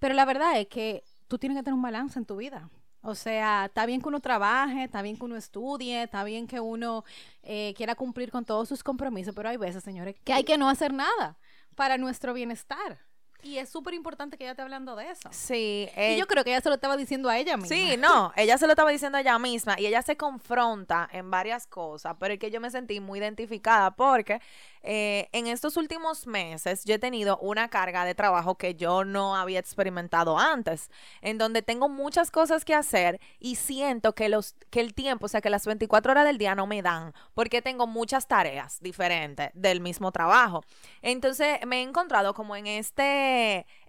Pero 0.00 0.14
la 0.14 0.24
verdad 0.24 0.58
es 0.60 0.66
que 0.68 1.04
tú 1.28 1.38
tienes 1.38 1.56
que 1.56 1.62
tener 1.62 1.74
un 1.74 1.82
balance 1.82 2.18
en 2.18 2.26
tu 2.26 2.36
vida. 2.36 2.68
O 3.00 3.14
sea, 3.14 3.66
está 3.66 3.86
bien 3.86 4.02
que 4.02 4.08
uno 4.08 4.20
trabaje, 4.20 4.84
está 4.84 5.02
bien 5.02 5.16
que 5.16 5.24
uno 5.24 5.36
estudie, 5.36 6.02
está 6.02 6.24
bien 6.24 6.48
que 6.48 6.58
uno 6.58 7.04
eh, 7.42 7.74
quiera 7.76 7.94
cumplir 7.94 8.32
con 8.32 8.44
todos 8.44 8.68
sus 8.68 8.82
compromisos, 8.82 9.34
pero 9.36 9.48
hay 9.48 9.56
veces, 9.56 9.84
señores, 9.84 10.16
que 10.24 10.32
hay 10.32 10.42
que 10.42 10.58
no 10.58 10.68
hacer 10.68 10.92
nada 10.92 11.38
para 11.76 11.96
nuestro 11.96 12.34
bienestar. 12.34 13.07
Y 13.42 13.58
es 13.58 13.68
súper 13.68 13.94
importante 13.94 14.36
que 14.36 14.44
ella 14.44 14.52
esté 14.52 14.62
hablando 14.62 14.96
de 14.96 15.10
eso. 15.10 15.28
Sí, 15.32 15.88
y 15.96 16.00
eh, 16.00 16.16
yo 16.18 16.26
creo 16.26 16.42
que 16.42 16.50
ella 16.50 16.60
se 16.60 16.68
lo 16.68 16.74
estaba 16.74 16.96
diciendo 16.96 17.28
a 17.28 17.38
ella 17.38 17.56
misma. 17.56 17.76
Sí, 17.76 17.96
no, 17.96 18.32
ella 18.36 18.58
se 18.58 18.66
lo 18.66 18.72
estaba 18.72 18.90
diciendo 18.90 19.16
a 19.18 19.20
ella 19.20 19.38
misma 19.38 19.76
y 19.78 19.86
ella 19.86 20.02
se 20.02 20.16
confronta 20.16 21.08
en 21.12 21.30
varias 21.30 21.66
cosas, 21.66 22.16
pero 22.18 22.34
es 22.34 22.40
que 22.40 22.50
yo 22.50 22.60
me 22.60 22.70
sentí 22.70 22.98
muy 22.98 23.20
identificada 23.20 23.92
porque 23.92 24.40
eh, 24.82 25.28
en 25.32 25.46
estos 25.46 25.76
últimos 25.76 26.26
meses 26.26 26.84
yo 26.84 26.94
he 26.94 26.98
tenido 26.98 27.38
una 27.38 27.68
carga 27.68 28.04
de 28.04 28.14
trabajo 28.14 28.56
que 28.56 28.74
yo 28.74 29.04
no 29.04 29.36
había 29.36 29.60
experimentado 29.60 30.38
antes, 30.38 30.90
en 31.20 31.38
donde 31.38 31.62
tengo 31.62 31.88
muchas 31.88 32.30
cosas 32.30 32.64
que 32.64 32.74
hacer 32.74 33.20
y 33.38 33.54
siento 33.54 34.14
que, 34.14 34.28
los, 34.28 34.56
que 34.70 34.80
el 34.80 34.94
tiempo, 34.94 35.26
o 35.26 35.28
sea, 35.28 35.40
que 35.40 35.50
las 35.50 35.64
24 35.64 36.10
horas 36.12 36.24
del 36.24 36.38
día 36.38 36.54
no 36.54 36.66
me 36.66 36.82
dan, 36.82 37.14
porque 37.34 37.62
tengo 37.62 37.86
muchas 37.86 38.26
tareas 38.26 38.80
diferentes 38.80 39.50
del 39.54 39.80
mismo 39.80 40.10
trabajo. 40.10 40.64
Entonces 41.02 41.64
me 41.66 41.78
he 41.78 41.82
encontrado 41.82 42.34
como 42.34 42.56
en 42.56 42.66
este 42.66 43.27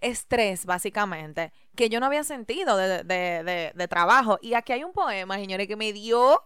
estrés, 0.00 0.66
básicamente, 0.66 1.52
que 1.76 1.88
yo 1.88 2.00
no 2.00 2.06
había 2.06 2.24
sentido 2.24 2.76
de, 2.76 3.04
de, 3.04 3.72
de, 3.74 3.88
trabajo. 3.88 4.38
Y 4.42 4.54
aquí 4.54 4.72
hay 4.72 4.84
un 4.84 4.92
poema, 4.92 5.36
señores, 5.36 5.66
que 5.66 5.76
me 5.76 5.92
dio 5.92 6.44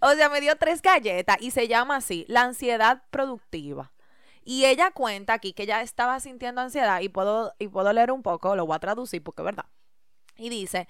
o 0.00 0.10
sea, 0.12 0.28
me 0.28 0.40
dio 0.40 0.56
tres 0.56 0.82
galletas 0.82 1.36
y 1.40 1.50
se 1.50 1.68
llama 1.68 1.96
así, 1.96 2.24
la 2.28 2.42
ansiedad 2.42 3.02
productiva. 3.10 3.92
Y 4.44 4.64
ella 4.64 4.92
cuenta 4.92 5.34
aquí 5.34 5.52
que 5.52 5.64
ella 5.64 5.82
estaba 5.82 6.20
sintiendo 6.20 6.60
ansiedad 6.60 7.00
y 7.00 7.08
puedo, 7.08 7.54
y 7.58 7.68
puedo 7.68 7.92
leer 7.92 8.12
un 8.12 8.22
poco, 8.22 8.54
lo 8.54 8.66
voy 8.66 8.76
a 8.76 8.78
traducir 8.78 9.22
porque 9.22 9.42
es 9.42 9.46
verdad. 9.46 9.66
Y 10.36 10.50
dice, 10.50 10.86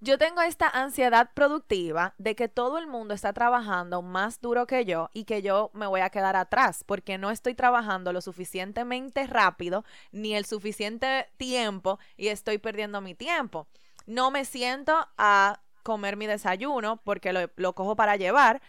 yo 0.00 0.16
tengo 0.16 0.40
esta 0.42 0.68
ansiedad 0.68 1.30
productiva 1.34 2.14
de 2.18 2.36
que 2.36 2.48
todo 2.48 2.78
el 2.78 2.86
mundo 2.86 3.14
está 3.14 3.32
trabajando 3.32 4.00
más 4.02 4.40
duro 4.40 4.66
que 4.66 4.84
yo 4.84 5.10
y 5.12 5.24
que 5.24 5.42
yo 5.42 5.70
me 5.74 5.86
voy 5.86 6.00
a 6.00 6.10
quedar 6.10 6.36
atrás 6.36 6.84
porque 6.84 7.18
no 7.18 7.30
estoy 7.30 7.54
trabajando 7.54 8.12
lo 8.12 8.20
suficientemente 8.20 9.26
rápido 9.26 9.84
ni 10.12 10.34
el 10.34 10.44
suficiente 10.44 11.28
tiempo 11.36 11.98
y 12.16 12.28
estoy 12.28 12.58
perdiendo 12.58 13.00
mi 13.00 13.14
tiempo. 13.14 13.66
No 14.06 14.30
me 14.30 14.44
siento 14.44 15.08
a 15.18 15.60
comer 15.82 16.16
mi 16.16 16.26
desayuno 16.26 16.98
porque 17.02 17.32
lo, 17.32 17.72
cojo 17.74 17.96
para 17.96 18.16
llevar. 18.16 18.62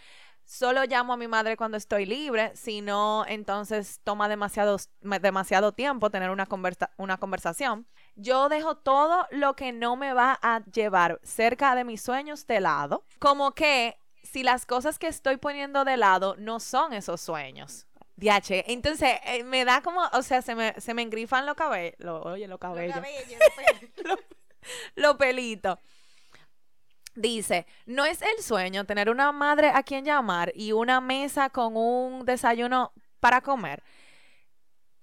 Solo 0.45 0.83
llamo 0.85 1.13
a 1.13 1.17
mi 1.17 1.27
madre 1.27 1.57
cuando 1.57 1.77
estoy 1.77 2.07
libre, 2.07 2.51
si 2.55 2.81
no, 2.81 3.23
entonces 3.27 4.01
toma 4.03 4.27
demasiado, 4.27 4.77
demasiado 5.21 5.73
tiempo 5.73 6.09
tener 6.09 6.31
una, 6.31 6.47
conversa, 6.47 6.89
una 6.97 7.17
conversación. 7.17 7.85
Yo 8.15 8.49
dejo 8.49 8.75
todo 8.75 9.27
lo 9.31 9.55
que 9.55 9.71
no 9.71 9.95
me 9.95 10.13
va 10.13 10.39
a 10.41 10.63
llevar 10.65 11.19
cerca 11.23 11.75
de 11.75 11.83
mis 11.83 12.01
sueños 12.01 12.45
de 12.47 12.59
lado, 12.59 13.05
como 13.19 13.53
que 13.53 13.97
si 14.23 14.43
las 14.43 14.65
cosas 14.65 14.99
que 14.99 15.07
estoy 15.07 15.37
poniendo 15.37 15.85
de 15.85 15.97
lado 15.97 16.35
no 16.37 16.59
son 16.59 16.93
esos 16.93 17.21
sueños. 17.21 17.87
Diache, 18.15 18.65
entonces 18.67 19.17
eh, 19.23 19.43
me 19.43 19.63
da 19.63 19.81
como, 19.81 20.01
o 20.11 20.21
sea, 20.21 20.41
se 20.41 20.53
me, 20.53 20.73
se 20.79 20.93
me 20.93 21.01
engrifan 21.01 21.45
los 21.45 21.55
cabellos, 21.55 21.95
lo, 21.99 22.21
oye, 22.21 22.47
los 22.47 22.59
cabellos, 22.59 22.95
Lo 22.95 23.01
cabello, 23.01 23.37
lo 24.03 24.09
los 24.09 24.19
lo 24.95 25.17
pelitos. 25.17 25.79
Dice, 27.15 27.65
no 27.85 28.05
es 28.05 28.21
el 28.21 28.43
sueño 28.43 28.85
tener 28.85 29.09
una 29.09 29.31
madre 29.31 29.69
a 29.69 29.83
quien 29.83 30.05
llamar 30.05 30.51
y 30.53 30.73
una 30.73 31.01
mesa 31.01 31.49
con 31.49 31.75
un 31.75 32.25
desayuno 32.25 32.93
para 33.19 33.41
comer. 33.41 33.83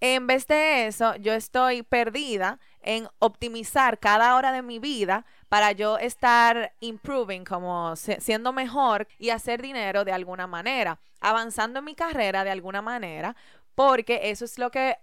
En 0.00 0.26
vez 0.26 0.46
de 0.46 0.86
eso, 0.86 1.16
yo 1.16 1.32
estoy 1.32 1.82
perdida 1.82 2.60
en 2.86 3.08
optimizar 3.18 3.98
cada 3.98 4.36
hora 4.36 4.52
de 4.52 4.62
mi 4.62 4.78
vida 4.78 5.26
para 5.48 5.72
yo 5.72 5.98
estar 5.98 6.72
improving, 6.80 7.44
como 7.44 7.94
siendo 7.96 8.52
mejor 8.52 9.08
y 9.18 9.30
hacer 9.30 9.60
dinero 9.60 10.04
de 10.04 10.12
alguna 10.12 10.46
manera, 10.46 10.98
avanzando 11.20 11.80
en 11.80 11.84
mi 11.84 11.94
carrera 11.94 12.44
de 12.44 12.50
alguna 12.50 12.80
manera, 12.80 13.36
porque 13.74 14.30
eso 14.30 14.44
es 14.44 14.56
lo 14.56 14.70
que 14.70 14.96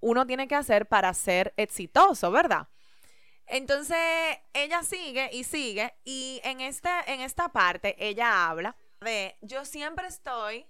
uno 0.00 0.26
tiene 0.26 0.46
que 0.46 0.54
hacer 0.54 0.86
para 0.86 1.12
ser 1.12 1.52
exitoso, 1.56 2.30
¿verdad? 2.30 2.68
Entonces, 3.46 3.98
ella 4.54 4.82
sigue 4.82 5.28
y 5.32 5.44
sigue 5.44 5.94
y 6.04 6.40
en, 6.44 6.60
este, 6.60 6.90
en 7.06 7.20
esta 7.20 7.48
parte 7.48 7.96
ella 7.98 8.48
habla 8.48 8.76
de, 9.00 9.36
yo 9.40 9.64
siempre 9.64 10.06
estoy 10.06 10.66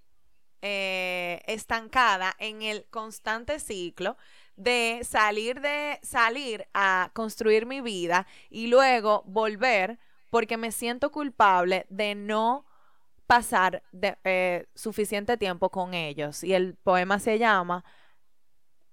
eh, 0.62 1.42
estancada 1.46 2.34
en 2.38 2.62
el 2.62 2.86
constante 2.88 3.60
ciclo 3.60 4.16
de 4.56 5.00
salir 5.04 5.60
de 5.60 5.98
salir 6.02 6.66
a 6.72 7.10
construir 7.12 7.66
mi 7.66 7.80
vida 7.80 8.26
y 8.50 8.68
luego 8.68 9.22
volver 9.26 9.98
porque 10.30 10.56
me 10.56 10.72
siento 10.72 11.12
culpable 11.12 11.86
de 11.88 12.14
no 12.14 12.66
pasar 13.26 13.82
de, 13.92 14.16
eh, 14.24 14.66
suficiente 14.74 15.36
tiempo 15.36 15.70
con 15.70 15.94
ellos. 15.94 16.42
Y 16.44 16.54
el 16.54 16.74
poema 16.76 17.18
se 17.18 17.38
llama 17.38 17.84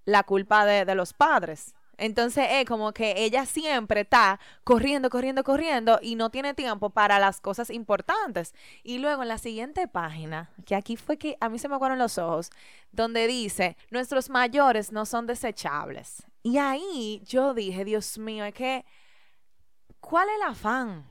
La 0.04 0.22
culpa 0.22 0.66
de, 0.66 0.84
de 0.84 0.94
los 0.94 1.12
padres. 1.12 1.74
Entonces 1.98 2.46
es 2.50 2.64
como 2.64 2.92
que 2.92 3.24
ella 3.24 3.46
siempre 3.46 4.02
está 4.02 4.40
corriendo, 4.64 5.10
corriendo, 5.10 5.44
corriendo 5.44 5.98
y 6.02 6.16
no 6.16 6.30
tiene 6.30 6.54
tiempo 6.54 6.90
para 6.90 7.18
las 7.18 7.40
cosas 7.40 7.70
importantes. 7.70 8.54
Y 8.82 8.98
luego 8.98 9.22
en 9.22 9.28
la 9.28 9.38
siguiente 9.38 9.88
página, 9.88 10.50
que 10.66 10.74
aquí 10.74 10.96
fue 10.96 11.16
que 11.16 11.36
a 11.40 11.48
mí 11.48 11.58
se 11.58 11.68
me 11.68 11.74
aguaron 11.74 11.98
los 11.98 12.18
ojos, 12.18 12.50
donde 12.92 13.26
dice, 13.26 13.76
nuestros 13.90 14.30
mayores 14.30 14.92
no 14.92 15.06
son 15.06 15.26
desechables. 15.26 16.24
Y 16.42 16.58
ahí 16.58 17.22
yo 17.24 17.54
dije, 17.54 17.84
Dios 17.84 18.18
mío, 18.18 18.44
es 18.44 18.54
que, 18.54 18.84
¿cuál 20.00 20.28
es 20.28 20.34
el 20.36 20.42
afán? 20.42 21.06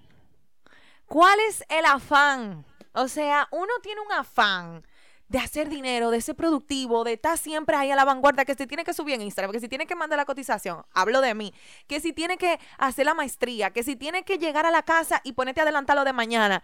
¿Cuál 1.08 1.40
es 1.50 1.64
el 1.70 1.86
afán? 1.86 2.66
O 2.94 3.08
sea, 3.08 3.48
uno 3.52 3.72
tiene 3.82 4.02
un 4.02 4.12
afán 4.12 4.84
de 5.28 5.40
hacer 5.40 5.70
dinero, 5.70 6.12
de 6.12 6.22
ser 6.22 6.36
productivo, 6.36 7.04
de 7.04 7.14
estar 7.14 7.38
siempre 7.38 7.76
ahí 7.76 7.92
a 7.92 7.96
la 7.96 8.06
vanguardia, 8.06 8.46
que 8.46 8.56
si 8.56 8.68
tiene 8.68 8.84
que 8.84 8.94
subir 8.94 9.16
en 9.16 9.22
Instagram, 9.22 9.52
que 9.52 9.60
si 9.60 9.68
tiene 9.68 9.88
que 9.88 9.96
mandar 9.96 10.18
la 10.18 10.26
cotización, 10.26 10.84
hablo 10.94 11.22
de 11.22 11.34
mí, 11.34 11.54
que 11.88 12.00
si 12.00 12.14
tiene 12.14 12.38
que 12.38 12.60
hacer 12.78 13.06
la 13.06 13.14
maestría, 13.14 13.72
que 13.72 13.84
si 13.84 13.96
tiene 13.96 14.24
que 14.24 14.38
llegar 14.38 14.66
a 14.66 14.72
la 14.72 14.84
casa 14.84 15.22
y 15.24 15.34
ponerte 15.34 15.62
a 15.62 15.64
adelantar 15.64 15.96
lo 15.96 16.04
de 16.04 16.14
mañana. 16.14 16.64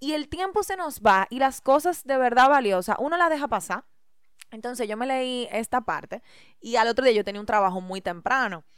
Y 0.00 0.12
el 0.12 0.28
tiempo 0.28 0.62
se 0.62 0.76
nos 0.76 1.00
va 1.00 1.26
y 1.30 1.38
las 1.38 1.60
cosas 1.60 2.04
de 2.04 2.16
verdad 2.16 2.48
valiosas, 2.48 2.96
uno 2.98 3.16
las 3.16 3.30
deja 3.30 3.48
pasar. 3.48 3.84
Entonces 4.50 4.88
yo 4.88 4.96
me 4.96 5.06
leí 5.06 5.48
esta 5.52 5.82
parte 5.82 6.22
y 6.60 6.76
al 6.76 6.88
otro 6.88 7.04
día 7.04 7.14
yo 7.14 7.24
tenía 7.24 7.40
un 7.40 7.46
trabajo 7.46 7.80
muy 7.80 8.00
temprano. 8.00 8.64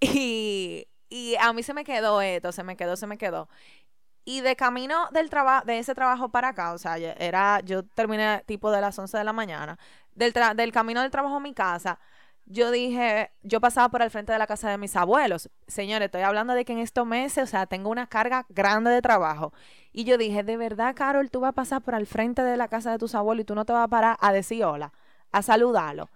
Y, 0.00 0.86
y 1.08 1.36
a 1.36 1.52
mí 1.52 1.62
se 1.62 1.72
me 1.72 1.84
quedó 1.84 2.20
esto, 2.20 2.52
se 2.52 2.62
me 2.62 2.76
quedó, 2.76 2.96
se 2.96 3.06
me 3.06 3.16
quedó. 3.16 3.48
Y 4.24 4.40
de 4.40 4.56
camino 4.56 5.08
del 5.12 5.28
trabajo, 5.30 5.66
de 5.66 5.78
ese 5.78 5.94
trabajo 5.94 6.30
para 6.30 6.48
acá, 6.48 6.72
o 6.72 6.78
sea, 6.78 6.96
era, 6.96 7.60
yo 7.60 7.82
terminé 7.84 8.42
tipo 8.46 8.70
de 8.70 8.80
las 8.80 8.98
11 8.98 9.18
de 9.18 9.24
la 9.24 9.32
mañana, 9.34 9.78
del, 10.14 10.32
tra- 10.32 10.54
del 10.54 10.72
camino 10.72 11.02
del 11.02 11.10
trabajo 11.10 11.36
a 11.36 11.40
mi 11.40 11.52
casa, 11.52 11.98
yo 12.46 12.70
dije, 12.70 13.32
yo 13.42 13.60
pasaba 13.60 13.88
por 13.90 14.02
el 14.02 14.10
frente 14.10 14.32
de 14.32 14.38
la 14.38 14.46
casa 14.46 14.68
de 14.70 14.76
mis 14.78 14.96
abuelos. 14.96 15.50
Señores, 15.66 16.06
estoy 16.06 16.22
hablando 16.22 16.52
de 16.54 16.64
que 16.66 16.72
en 16.72 16.78
estos 16.78 17.06
meses, 17.06 17.44
o 17.44 17.46
sea, 17.46 17.66
tengo 17.66 17.88
una 17.90 18.06
carga 18.06 18.44
grande 18.50 18.90
de 18.90 19.00
trabajo. 19.02 19.52
Y 19.92 20.04
yo 20.04 20.18
dije, 20.18 20.42
de 20.42 20.56
verdad, 20.58 20.94
Carol, 20.94 21.30
tú 21.30 21.40
vas 21.40 21.50
a 21.50 21.52
pasar 21.52 21.82
por 21.82 21.94
el 21.94 22.06
frente 22.06 22.42
de 22.42 22.56
la 22.58 22.68
casa 22.68 22.90
de 22.90 22.98
tus 22.98 23.14
abuelos 23.14 23.42
y 23.42 23.46
tú 23.46 23.54
no 23.54 23.64
te 23.64 23.72
vas 23.72 23.84
a 23.84 23.88
parar 23.88 24.16
a 24.20 24.32
decir 24.32 24.62
hola, 24.64 24.92
a 25.32 25.40
saludarlo. 25.42 26.10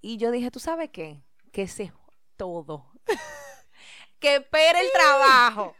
Y 0.00 0.16
yo 0.16 0.30
dije, 0.32 0.50
¿tú 0.50 0.58
sabes 0.60 0.90
qué? 0.90 1.22
Que 1.52 1.68
sé 1.68 1.92
todo. 2.36 2.86
que 4.18 4.36
espere 4.36 4.80
el 4.80 4.90
trabajo. 4.92 5.74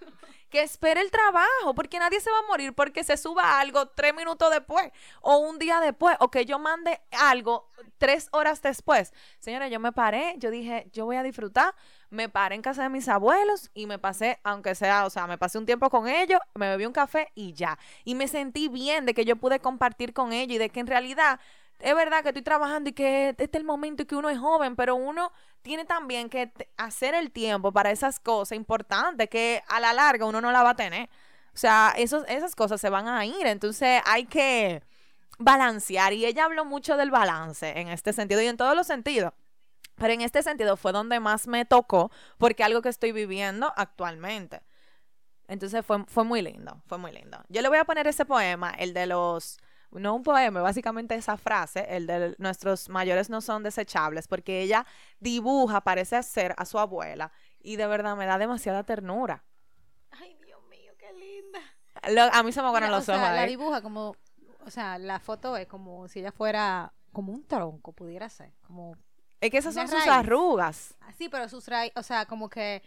Que 0.51 0.63
espere 0.63 1.01
el 1.01 1.11
trabajo, 1.11 1.75
porque 1.75 1.99
nadie 1.99 2.21
se 2.21 2.31
va 2.31 2.39
a 2.39 2.47
morir 2.49 2.73
porque 2.73 3.05
se 3.05 3.17
suba 3.17 3.61
algo 3.61 3.87
tres 3.89 4.15
minutos 4.15 4.51
después 4.51 4.91
o 5.21 5.39
un 5.39 5.59
día 5.59 5.81
después 5.81 6.17
o 6.21 6.31
que 6.31 6.47
yo 6.47 6.59
mande 6.59 7.01
algo 7.13 7.69
tres 7.99 8.29
horas 8.33 8.63
después. 8.63 9.13
Señora, 9.39 9.69
yo 9.69 9.81
me 9.81 9.93
paré, 9.93 10.35
yo 10.39 10.51
dije, 10.51 10.89
yo 10.93 11.05
voy 11.05 11.17
a 11.17 11.23
disfrutar, 11.23 11.75
me 12.11 12.29
paré 12.29 12.55
en 12.55 12.63
casa 12.63 12.83
de 12.83 12.89
mis 12.89 13.09
abuelos 13.09 13.71
y 13.75 13.87
me 13.87 13.99
pasé, 13.99 14.39
aunque 14.43 14.75
sea, 14.75 15.05
o 15.05 15.11
sea, 15.11 15.27
me 15.27 15.37
pasé 15.37 15.59
un 15.59 15.67
tiempo 15.67 15.91
con 15.91 16.09
ellos, 16.09 16.41
me 16.55 16.69
bebí 16.69 16.87
un 16.87 16.93
café 16.93 17.31
y 17.35 17.53
ya. 17.53 17.79
Y 18.05 18.15
me 18.15 18.29
sentí 18.29 18.69
bien 18.69 19.05
de 19.05 19.15
que 19.15 19.25
yo 19.25 19.37
pude 19.37 19.61
compartir 19.61 20.13
con 20.13 20.33
ellos 20.33 20.57
y 20.57 20.59
de 20.59 20.71
que 20.71 20.81
en 20.81 20.87
realidad 20.87 21.41
es 21.81 21.95
verdad 21.95 22.23
que 22.23 22.29
estoy 22.29 22.43
trabajando 22.43 22.91
y 22.91 22.93
que 22.93 23.31
este 23.31 23.45
es 23.45 23.55
el 23.55 23.65
momento 23.65 24.03
y 24.03 24.07
que 24.07 24.17
uno 24.17 24.29
es 24.29 24.39
joven, 24.39 24.77
pero 24.77 24.97
uno 24.97 25.33
tiene 25.63 25.85
también 25.85 26.29
que 26.29 26.53
hacer 26.77 27.15
el 27.15 27.31
tiempo 27.31 27.73
para 27.73 27.91
esas 27.91 28.21
cosas 28.21 28.57
importantes 28.57 29.29
que 29.29 29.63
a 29.69 29.81
la 29.81 29.93
larga 29.93 30.27
uno 30.27 30.41
no 30.41 30.51
la 30.51 30.63
va 30.63 30.71
a 30.71 30.77
tener. 30.77 31.09
O 31.55 31.57
sea, 31.59 31.95
esos, 31.97 32.25
esas 32.29 32.55
cosas 32.55 32.81
se 32.81 32.91
van 32.91 33.09
a 33.09 33.25
ir, 33.27 33.47
entonces 33.47 34.01
hay 34.07 34.27
que 34.27 34.83
balancear. 35.39 36.13
Y 36.13 36.27
ella 36.27 36.45
habló 36.45 36.65
mucho 36.65 36.97
del 36.97 37.11
balance 37.11 37.79
en 37.79 37.89
este 37.89 38.13
sentido 38.13 38.41
y 38.41 38.47
en 38.47 38.57
todos 38.57 38.77
los 38.77 38.87
sentidos. 38.87 39.33
Pero 39.97 40.13
en 40.13 40.21
este 40.21 40.43
sentido 40.43 40.77
fue 40.77 40.93
donde 40.93 41.21
más 41.21 41.47
me 41.49 41.65
tocó 41.65 42.11
porque 42.39 42.63
algo 42.65 42.83
que 42.83 42.89
estoy 42.89 43.13
viviendo 43.13 43.73
actualmente. 43.77 44.63
Entonces 45.49 45.85
fue, 45.85 46.05
fue 46.07 46.25
muy 46.25 46.43
lindo, 46.43 46.83
fue 46.87 46.99
muy 46.99 47.11
lindo. 47.11 47.39
Yo 47.49 47.63
le 47.63 47.69
voy 47.69 47.79
a 47.79 47.85
poner 47.85 48.07
ese 48.07 48.25
poema, 48.25 48.71
el 48.71 48.95
de 48.95 49.07
los, 49.07 49.59
no 49.91 50.15
un 50.15 50.23
poema, 50.23 50.61
básicamente 50.63 51.15
esa 51.15 51.37
frase, 51.37 51.87
el 51.89 52.07
de 52.07 52.35
nuestros 52.39 52.89
mayores 52.89 53.31
no 53.31 53.41
son 53.41 53.63
desechables, 53.63 54.29
porque 54.29 54.61
ella 54.63 54.85
dibuja, 55.21 55.81
parece 55.83 56.23
ser 56.23 56.55
a 56.59 56.65
su 56.65 56.79
abuela, 56.79 57.33
y 57.61 57.77
de 57.77 57.87
verdad 57.87 58.17
me 58.17 58.27
da 58.27 58.39
demasiada 58.39 58.85
ternura. 58.85 59.45
Lo- 62.11 62.23
a 62.33 62.43
mí 62.43 62.53
se 62.53 62.63
me 62.63 62.69
o 62.69 62.97
los 62.97 63.05
sea, 63.05 63.17
ojos. 63.17 63.29
la 63.29 63.41
ahí. 63.43 63.49
dibuja 63.49 63.83
como, 63.83 64.15
o 64.65 64.71
sea, 64.71 64.99
la 64.99 65.19
foto 65.19 65.57
es 65.57 65.67
como 65.67 66.07
si 66.09 66.21
ella 66.21 66.33
fuera 66.33 66.93
como 67.13 67.33
un 67.33 67.45
tronco, 67.45 67.93
pudiera 67.93 68.29
ser, 68.29 68.53
como 68.67 68.97
Es 69.41 69.51
que 69.51 69.59
esas 69.59 69.75
son 69.75 69.89
sus 69.89 70.07
arrugas. 70.07 70.95
así, 71.01 71.29
pero 71.29 71.49
sus 71.49 71.67
raíces, 71.67 71.97
o 71.97 72.03
sea, 72.03 72.27
como 72.27 72.49
que 72.49 72.83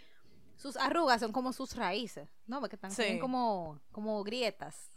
sus 0.56 0.78
arrugas 0.78 1.20
son 1.20 1.32
como 1.34 1.52
sus 1.54 1.76
raíces, 1.76 2.30
¿no? 2.48 2.60
Porque 2.62 2.76
están 2.78 2.92
Sí. 2.92 3.20
como, 3.20 3.80
como 3.92 4.24
grietas. 4.24 4.90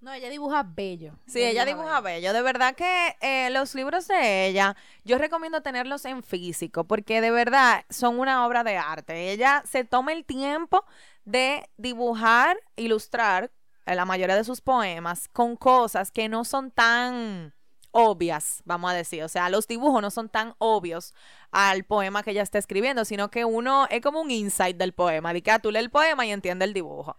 No, 0.00 0.12
ella 0.12 0.30
dibuja 0.30 0.62
bello. 0.62 1.18
Sí, 1.26 1.42
ella 1.42 1.64
dibuja 1.64 2.00
bello. 2.00 2.32
De 2.32 2.40
verdad 2.40 2.76
que 2.76 3.16
eh, 3.20 3.50
los 3.50 3.74
libros 3.74 4.06
de 4.06 4.46
ella, 4.46 4.76
yo 5.04 5.18
recomiendo 5.18 5.60
tenerlos 5.60 6.04
en 6.04 6.22
físico, 6.22 6.84
porque 6.84 7.20
de 7.20 7.32
verdad 7.32 7.84
son 7.90 8.20
una 8.20 8.46
obra 8.46 8.62
de 8.62 8.76
arte. 8.76 9.32
Ella 9.32 9.62
se 9.66 9.82
toma 9.82 10.12
el 10.12 10.24
tiempo 10.24 10.84
de 11.24 11.68
dibujar, 11.76 12.56
ilustrar 12.76 13.50
eh, 13.86 13.96
la 13.96 14.04
mayoría 14.04 14.36
de 14.36 14.44
sus 14.44 14.60
poemas 14.60 15.28
con 15.28 15.56
cosas 15.56 16.12
que 16.12 16.28
no 16.28 16.44
son 16.44 16.70
tan 16.70 17.52
obvias, 17.90 18.62
vamos 18.64 18.90
a 18.90 18.94
decir. 18.94 19.22
O 19.24 19.28
sea, 19.28 19.48
los 19.50 19.66
dibujos 19.66 20.00
no 20.00 20.10
son 20.10 20.28
tan 20.28 20.54
obvios 20.58 21.14
al 21.50 21.84
poema 21.84 22.22
que 22.22 22.30
ella 22.30 22.42
está 22.42 22.58
escribiendo, 22.58 23.04
sino 23.04 23.30
que 23.30 23.44
uno 23.44 23.86
es 23.90 24.00
como 24.00 24.20
un 24.20 24.30
insight 24.30 24.76
del 24.76 24.92
poema. 24.92 25.32
De 25.32 25.42
que 25.42 25.50
ah, 25.50 25.58
tú 25.58 25.70
lees 25.70 25.84
el 25.84 25.90
poema 25.90 26.24
y 26.24 26.30
entiendes 26.30 26.68
el 26.68 26.74
dibujo. 26.74 27.16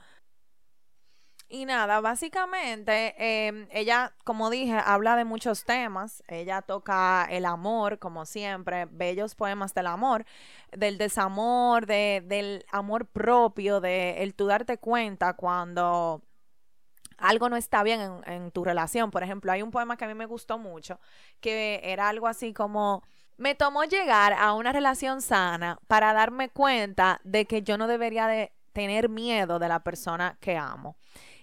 Y 1.52 1.66
nada, 1.66 2.00
básicamente 2.00 3.16
em, 3.18 3.68
ella, 3.72 4.14
como 4.24 4.52
dije, 4.52 4.80
habla 4.86 5.16
de 5.16 5.26
muchos 5.26 5.66
temas. 5.66 6.22
Ella 6.28 6.62
toca 6.62 7.26
el 7.28 7.44
amor, 7.46 7.98
como 7.98 8.28
siempre, 8.28 8.86
bellos 8.86 9.34
poemas 9.34 9.74
del 9.74 9.88
amor, 9.88 10.26
del 10.72 11.00
desamor, 11.00 11.88
de, 11.88 12.24
del 12.24 12.66
amor 12.72 13.08
propio, 13.08 13.82
de 13.82 14.22
el 14.22 14.36
tú 14.36 14.46
darte 14.46 14.78
cuenta 14.78 15.34
cuando 15.34 16.22
algo 17.18 17.50
no 17.50 17.56
está 17.56 17.82
bien 17.82 18.00
en, 18.00 18.32
en 18.32 18.52
tu 18.52 18.64
relación. 18.64 19.10
Por 19.10 19.24
ejemplo, 19.24 19.52
hay 19.52 19.64
un 19.64 19.72
poema 19.72 19.98
que 19.98 20.06
a 20.06 20.08
mí 20.08 20.14
me 20.14 20.28
gustó 20.28 20.60
mucho, 20.60 21.00
que 21.42 21.82
era 21.84 22.10
algo 22.10 22.28
así 22.28 22.54
como, 22.54 23.02
me 23.38 23.56
tomó 23.56 23.86
llegar 23.86 24.34
a 24.34 24.54
una 24.54 24.72
relación 24.72 25.22
sana 25.24 25.80
para 25.88 26.14
darme 26.14 26.50
cuenta 26.50 27.22
de 27.24 27.46
que 27.46 27.64
yo 27.64 27.76
no 27.80 27.88
debería 27.88 28.28
de 28.28 28.52
tener 28.72 29.10
miedo 29.10 29.58
de 29.58 29.68
la 29.68 29.80
persona 29.80 30.38
que 30.40 30.56
amo. 30.56 30.96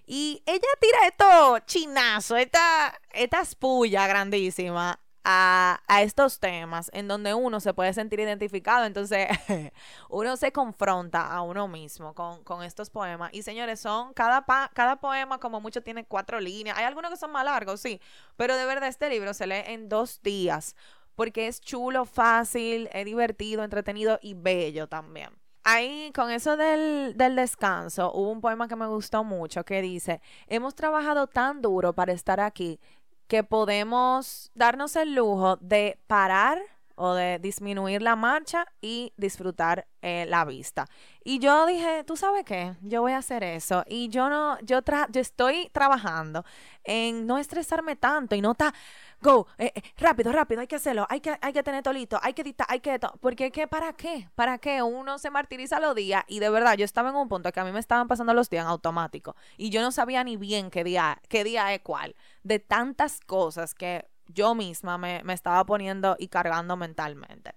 Y 0.07 0.43
ella 0.47 0.61
tira 0.81 0.99
esto 1.09 1.59
chinazo, 1.67 2.37
esta, 2.37 2.95
esta 3.13 3.41
espulla 3.41 4.07
grandísima 4.07 5.01
a, 5.25 5.81
a 5.89 6.03
estos 6.03 6.39
temas 6.39 6.91
en 6.95 7.09
donde 7.09 7.35
uno 7.35 7.59
se 7.61 7.75
puede 7.75 7.93
sentir 7.93 8.21
identificado. 8.21 8.85
Entonces, 8.85 9.27
uno 10.09 10.37
se 10.37 10.53
confronta 10.53 11.27
a 11.33 11.43
uno 11.43 11.67
mismo 11.69 12.15
con, 12.15 12.45
con 12.45 12.63
estos 12.63 12.91
poemas. 12.91 13.31
Y 13.35 13.43
señores, 13.43 13.81
son 13.81 14.13
cada, 14.15 14.47
pa- 14.47 14.71
cada 14.75 14.97
poema 15.01 15.39
como 15.41 15.61
mucho 15.61 15.83
tiene 15.83 16.05
cuatro 16.07 16.39
líneas. 16.41 16.79
Hay 16.79 16.85
algunos 16.85 17.11
que 17.11 17.17
son 17.17 17.33
más 17.33 17.45
largos, 17.45 17.81
sí. 17.81 18.01
Pero 18.37 18.57
de 18.57 18.65
verdad 18.67 18.89
este 18.89 19.09
libro 19.11 19.35
se 19.35 19.47
lee 19.49 19.63
en 19.67 19.89
dos 19.89 20.23
días 20.23 20.77
porque 21.17 21.49
es 21.49 21.61
chulo, 21.61 22.05
fácil, 22.05 22.89
es 22.93 23.05
divertido, 23.07 23.65
entretenido 23.65 24.19
y 24.23 24.35
bello 24.35 24.87
también. 24.89 25.31
Ahí, 25.69 26.13
con 26.15 26.31
eso 26.31 26.57
del, 26.57 27.15
del 27.17 27.35
descanso, 27.35 28.13
hubo 28.15 28.31
un 28.31 28.41
poema 28.41 28.69
que 28.69 28.77
me 28.77 28.87
gustó 28.87 29.25
mucho 29.25 29.65
que 29.65 29.83
dice, 29.83 30.21
hemos 30.47 30.77
trabajado 30.77 31.27
tan 31.27 31.61
duro 31.61 31.93
para 31.93 32.13
estar 32.13 32.39
aquí 32.39 32.79
que 33.27 33.43
podemos 33.43 34.53
darnos 34.55 34.95
el 34.95 35.17
lujo 35.17 35.57
de 35.57 35.99
parar 36.07 36.61
o 36.97 37.15
de 37.15 37.39
disminuir 37.39 38.03
la 38.03 38.17
marcha 38.17 38.67
y 38.81 39.13
disfrutar 39.17 39.87
eh, 40.03 40.27
la 40.29 40.45
vista. 40.45 40.87
Y 41.25 41.39
yo 41.39 41.67
dije, 41.67 42.05
¿tú 42.05 42.17
sabes 42.17 42.45
qué? 42.45 42.75
Yo 42.83 43.03
voy 43.03 43.13
a 43.13 43.19
hacer 43.19 43.43
eso. 43.45 43.85
Y 43.87 44.09
yo 44.09 44.29
no, 44.29 44.59
yo, 44.61 44.83
tra 44.83 45.07
yo 45.11 45.21
estoy 45.21 45.69
trabajando 45.73 46.45
en 46.85 47.27
no 47.27 47.39
estresarme 47.39 47.97
tanto 47.97 48.35
y 48.35 48.41
no 48.41 48.53
está, 48.53 48.73
go, 49.21 49.47
eh, 49.59 49.73
eh, 49.75 49.83
rápido, 49.99 50.33
rápido, 50.33 50.61
hay 50.61 50.67
que 50.67 50.77
hacerlo, 50.77 51.07
hay 51.09 51.21
que, 51.21 51.37
hay 51.41 51.53
que 51.53 51.63
tener 51.63 51.83
tolito, 51.83 52.19
hay 52.23 52.33
que 52.33 52.43
editar, 52.43 52.67
hay 52.71 52.81
que. 52.81 52.99
Porque 53.21 53.51
¿qué? 53.51 53.67
¿Para 53.67 53.93
qué? 53.93 54.29
¿Para 54.35 54.59
qué? 54.59 54.83
Uno 54.83 55.19
se 55.19 55.31
martiriza 55.31 55.81
los 55.81 55.95
días 55.95 56.25
y 56.29 56.39
de 56.39 56.51
verdad 56.51 56.77
yo 56.77 56.85
estaba 56.85 57.11
en 57.11 57.17
un 57.17 57.29
punto 57.29 57.51
que 57.53 57.61
a 57.61 57.65
mí 57.65 57.73
me 57.73 57.81
estaban 57.81 58.09
pasando 58.09 58.33
los 58.33 58.49
días 58.49 58.65
en 58.65 58.71
automático 58.71 59.37
y 59.57 59.71
yo 59.71 59.83
no 59.83 59.93
sabía 59.93 60.25
ni 60.25 60.37
bien 60.37 60.71
qué 60.71 60.85
día, 60.85 61.21
qué 61.29 61.45
día 61.45 61.75
es 61.75 61.81
cuál, 61.81 62.15
de 62.43 62.59
tantas 62.59 63.21
cosas 63.21 63.75
que 63.75 64.07
yo 64.29 64.55
misma 64.55 64.99
me, 64.99 65.23
me 65.25 65.33
estaba 65.33 65.65
poniendo 65.65 66.17
y 66.19 66.29
cargando 66.29 66.77
mentalmente. 66.77 67.55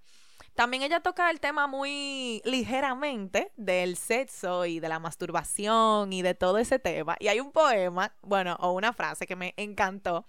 También 0.59 0.83
ella 0.83 0.99
toca 0.99 1.29
el 1.31 1.39
tema 1.39 1.67
muy 1.67 2.41
ligeramente 2.43 3.51
del 3.55 3.95
sexo 3.95 4.65
y 4.65 4.81
de 4.81 4.89
la 4.89 4.99
masturbación 4.99 6.11
y 6.11 6.21
de 6.21 6.33
todo 6.35 6.57
ese 6.57 6.79
tema. 6.79 7.15
Y 7.19 7.29
hay 7.29 7.39
un 7.39 7.53
poema, 7.53 8.13
bueno, 8.21 8.57
o 8.59 8.71
una 8.71 8.91
frase 8.91 9.25
que 9.25 9.37
me 9.37 9.53
encantó, 9.55 10.25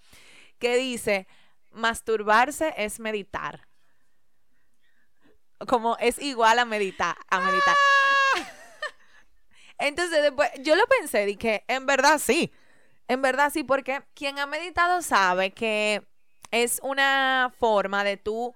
que 0.57 0.77
dice, 0.77 1.27
masturbarse 1.71 2.73
es 2.77 3.01
meditar. 3.01 3.67
Como 5.67 5.97
es 5.97 6.17
igual 6.21 6.59
a 6.59 6.65
meditar, 6.65 7.17
a 7.29 7.41
meditar. 7.41 7.75
Entonces 9.79 10.21
después 10.21 10.49
yo 10.61 10.75
lo 10.77 10.85
pensé, 10.87 11.25
dije, 11.25 11.65
en 11.67 11.85
verdad 11.85 12.19
sí. 12.19 12.53
En 13.09 13.21
verdad 13.21 13.51
sí, 13.51 13.65
porque 13.65 14.01
quien 14.13 14.39
ha 14.39 14.45
meditado 14.45 15.01
sabe 15.01 15.51
que 15.51 16.07
es 16.51 16.79
una 16.83 17.51
forma 17.57 18.03
de 18.03 18.17
tú 18.17 18.53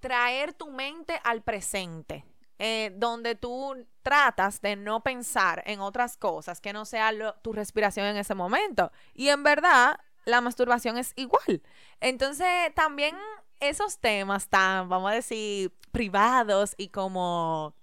traer 0.00 0.52
tu 0.52 0.70
mente 0.70 1.20
al 1.24 1.42
presente, 1.42 2.24
eh, 2.58 2.92
donde 2.96 3.34
tú 3.34 3.86
tratas 4.02 4.60
de 4.60 4.76
no 4.76 5.02
pensar 5.02 5.62
en 5.66 5.80
otras 5.80 6.16
cosas 6.16 6.60
que 6.60 6.72
no 6.72 6.84
sea 6.84 7.12
tu 7.42 7.52
respiración 7.52 8.06
en 8.06 8.16
ese 8.16 8.34
momento. 8.34 8.92
Y 9.14 9.28
en 9.28 9.42
verdad, 9.42 9.98
la 10.24 10.40
masturbación 10.40 10.98
es 10.98 11.12
igual. 11.16 11.62
Entonces, 12.00 12.74
también 12.74 13.16
esos 13.60 13.98
temas 13.98 14.48
tan, 14.48 14.88
vamos 14.88 15.10
a 15.10 15.14
decir, 15.14 15.72
privados 15.92 16.74
y 16.76 16.88
como 16.88 17.74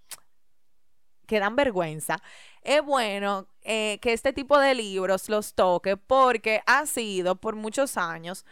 que 1.25 1.39
dan 1.39 1.55
vergüenza, 1.55 2.17
es 2.61 2.83
bueno 2.83 3.47
eh, 3.61 3.97
que 4.01 4.13
este 4.13 4.33
tipo 4.33 4.59
de 4.59 4.75
libros 4.75 5.29
los 5.29 5.53
toque 5.53 5.97
porque 5.97 6.61
ha 6.65 6.85
sido 6.85 7.35
por 7.35 7.55
muchos 7.55 7.97
años 7.97 8.45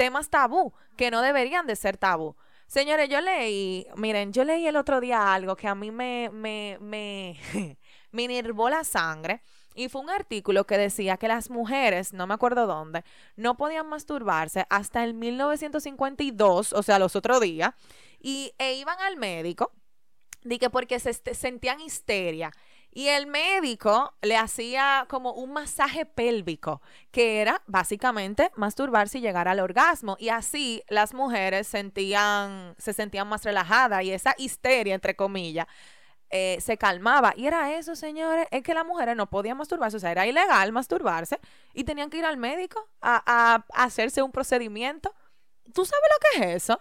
temas 0.00 0.30
tabú, 0.30 0.72
que 0.96 1.10
no 1.10 1.20
deberían 1.20 1.66
de 1.66 1.76
ser 1.76 1.98
tabú. 1.98 2.34
Señores, 2.66 3.10
yo 3.10 3.20
leí, 3.20 3.86
miren, 3.96 4.32
yo 4.32 4.44
leí 4.44 4.66
el 4.66 4.76
otro 4.76 4.98
día 4.98 5.34
algo 5.34 5.56
que 5.56 5.68
a 5.68 5.74
mí 5.74 5.90
me, 5.90 6.30
me, 6.32 6.78
me, 6.80 7.38
me 8.10 8.42
la 8.70 8.82
sangre. 8.82 9.42
Y 9.74 9.90
fue 9.90 10.00
un 10.00 10.08
artículo 10.08 10.64
que 10.64 10.78
decía 10.78 11.18
que 11.18 11.28
las 11.28 11.50
mujeres, 11.50 12.14
no 12.14 12.26
me 12.26 12.32
acuerdo 12.32 12.66
dónde, 12.66 13.04
no 13.36 13.58
podían 13.58 13.90
masturbarse 13.90 14.64
hasta 14.70 15.04
el 15.04 15.12
1952, 15.12 16.72
o 16.72 16.82
sea, 16.82 16.98
los 16.98 17.14
otros 17.14 17.38
días, 17.42 17.74
e 18.22 18.74
iban 18.76 18.98
al 19.00 19.18
médico, 19.18 19.70
di 20.42 20.58
que 20.58 20.70
porque 20.70 20.98
se 20.98 21.12
sentían 21.12 21.78
histeria. 21.78 22.52
Y 22.92 23.08
el 23.08 23.26
médico 23.26 24.14
le 24.20 24.36
hacía 24.36 25.06
como 25.08 25.32
un 25.32 25.52
masaje 25.52 26.06
pélvico, 26.06 26.82
que 27.12 27.40
era 27.40 27.62
básicamente 27.66 28.50
masturbarse 28.56 29.18
y 29.18 29.20
llegar 29.20 29.46
al 29.46 29.60
orgasmo. 29.60 30.16
Y 30.18 30.30
así 30.30 30.82
las 30.88 31.14
mujeres 31.14 31.68
sentían, 31.68 32.74
se 32.78 32.92
sentían 32.92 33.28
más 33.28 33.44
relajadas 33.44 34.02
y 34.02 34.12
esa 34.12 34.34
histeria, 34.38 34.94
entre 34.94 35.14
comillas, 35.14 35.66
eh, 36.30 36.58
se 36.60 36.78
calmaba. 36.78 37.32
Y 37.36 37.46
era 37.46 37.72
eso, 37.76 37.94
señores, 37.94 38.48
es 38.50 38.62
que 38.62 38.74
las 38.74 38.84
mujeres 38.84 39.16
no 39.16 39.30
podían 39.30 39.56
masturbarse, 39.56 39.96
o 39.96 40.00
sea, 40.00 40.10
era 40.12 40.26
ilegal 40.26 40.72
masturbarse 40.72 41.40
y 41.74 41.84
tenían 41.84 42.10
que 42.10 42.18
ir 42.18 42.24
al 42.24 42.36
médico 42.38 42.88
a, 43.00 43.64
hacerse 43.74 44.22
un 44.22 44.32
procedimiento. 44.32 45.14
¿Tú 45.72 45.84
sabes 45.84 46.04
lo 46.10 46.40
que 46.40 46.50
es 46.50 46.64
eso? 46.64 46.80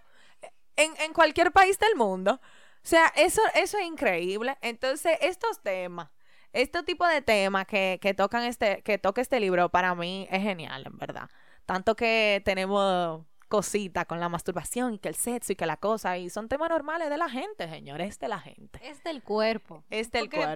En 0.76 1.14
cualquier 1.14 1.52
país 1.52 1.78
del 1.78 1.96
mundo. 1.96 2.40
O 2.84 2.88
sea, 2.90 3.08
eso, 3.16 3.42
eso 3.56 3.78
es 3.78 3.86
increíble. 3.86 4.58
Entonces, 4.62 5.18
estos 5.22 5.62
temas, 5.62 6.10
este 6.54 6.82
tipo 6.84 7.06
de 7.06 7.22
temas 7.22 7.68
que, 7.68 8.00
que 8.02 8.14
tocan 8.14 8.44
este, 8.44 8.82
que 8.84 8.98
toca 8.98 9.22
este 9.22 9.40
libro, 9.40 9.70
para 9.70 9.94
mí 9.96 10.28
es 10.32 10.42
genial, 10.42 10.84
en 10.88 10.98
verdad. 10.98 11.30
Tanto 11.66 11.96
que 11.96 12.42
tenemos 12.46 13.26
cositas 13.48 14.06
con 14.06 14.20
la 14.20 14.30
masturbación 14.30 14.94
y 14.94 15.00
que 15.00 15.10
el 15.10 15.16
sexo 15.16 15.52
y 15.52 15.56
que 15.56 15.66
la 15.66 15.78
cosa, 15.78 16.18
y 16.18 16.30
son 16.30 16.48
temas 16.48 16.70
normales 16.70 17.10
de 17.10 17.18
la 17.18 17.30
gente, 17.30 17.68
señores, 17.68 18.10
es 18.10 18.20
de 18.20 18.28
la 18.28 18.40
gente. 18.40 18.80
Es 18.88 19.04
del 19.04 19.22
cuerpo. 19.24 19.84
Es 19.90 20.12
del 20.12 20.30
Porque 20.30 20.38
cuerpo. 20.38 20.56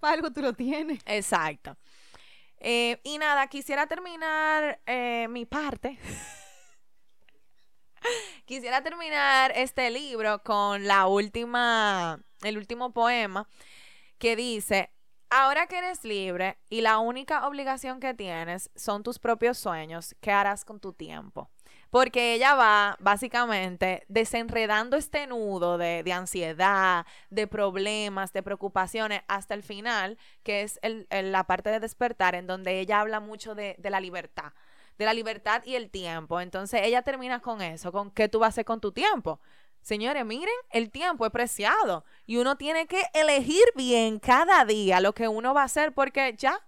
para 0.00 0.14
algo 0.14 0.32
tú 0.32 0.40
lo 0.40 0.52
tienes. 0.54 1.00
Exacto. 1.04 1.76
Eh, 2.60 3.00
y 3.04 3.18
nada, 3.18 3.46
quisiera 3.48 3.86
terminar 3.86 4.80
eh, 4.86 5.26
mi 5.28 5.44
parte. 5.46 5.98
quisiera 8.44 8.82
terminar 8.82 9.52
este 9.54 9.90
libro 9.90 10.42
con 10.42 10.86
la 10.86 11.06
última, 11.06 12.20
el 12.42 12.58
último 12.58 12.92
poema 12.92 13.48
que 14.18 14.36
dice, 14.36 14.90
ahora 15.30 15.66
que 15.66 15.78
eres 15.78 16.04
libre 16.04 16.58
y 16.70 16.80
la 16.82 16.98
única 16.98 17.46
obligación 17.46 18.00
que 18.00 18.14
tienes 18.14 18.70
son 18.76 19.02
tus 19.02 19.18
propios 19.18 19.58
sueños, 19.58 20.16
¿qué 20.20 20.32
harás 20.32 20.64
con 20.64 20.80
tu 20.80 20.92
tiempo? 20.92 21.50
Porque 21.90 22.34
ella 22.34 22.54
va 22.54 22.96
básicamente 23.00 24.04
desenredando 24.08 24.96
este 24.96 25.26
nudo 25.26 25.78
de, 25.78 26.02
de 26.02 26.12
ansiedad, 26.12 27.06
de 27.30 27.46
problemas, 27.46 28.32
de 28.32 28.42
preocupaciones 28.42 29.22
hasta 29.28 29.54
el 29.54 29.62
final, 29.62 30.18
que 30.42 30.62
es 30.62 30.78
el- 30.82 31.06
el- 31.10 31.32
la 31.32 31.44
parte 31.44 31.70
de 31.70 31.80
despertar, 31.80 32.34
en 32.34 32.46
donde 32.46 32.80
ella 32.80 33.00
habla 33.00 33.20
mucho 33.20 33.54
de, 33.54 33.76
de 33.78 33.90
la 33.90 34.00
libertad, 34.00 34.52
de 34.98 35.04
la 35.04 35.14
libertad 35.14 35.62
y 35.64 35.74
el 35.76 35.90
tiempo. 35.90 36.40
Entonces 36.40 36.80
ella 36.84 37.02
termina 37.02 37.40
con 37.40 37.62
eso, 37.62 37.92
con 37.92 38.10
qué 38.10 38.28
tú 38.28 38.40
vas 38.40 38.48
a 38.48 38.50
hacer 38.50 38.64
con 38.64 38.80
tu 38.80 38.92
tiempo. 38.92 39.40
Señores, 39.80 40.24
miren, 40.26 40.54
el 40.70 40.90
tiempo 40.90 41.24
es 41.24 41.30
preciado 41.32 42.04
y 42.26 42.36
uno 42.38 42.56
tiene 42.56 42.86
que 42.86 43.02
elegir 43.14 43.62
bien 43.76 44.18
cada 44.18 44.64
día 44.64 45.00
lo 45.00 45.12
que 45.14 45.28
uno 45.28 45.54
va 45.54 45.62
a 45.62 45.64
hacer 45.64 45.92
porque 45.94 46.34
ya 46.36 46.60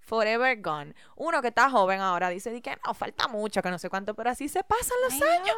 forever 0.00 0.60
gone. 0.62 0.94
Uno 1.16 1.42
que 1.42 1.48
está 1.48 1.68
joven 1.70 2.00
ahora 2.00 2.28
dice 2.30 2.50
di 2.50 2.60
que 2.62 2.76
no, 2.86 2.94
falta 2.94 3.28
mucho, 3.28 3.60
que 3.60 3.70
no 3.70 3.78
sé 3.78 3.90
cuánto, 3.90 4.14
pero 4.14 4.30
así 4.30 4.48
se 4.48 4.62
pasan 4.64 4.96
los 5.04 5.12
Ay, 5.14 5.20
años. 5.40 5.56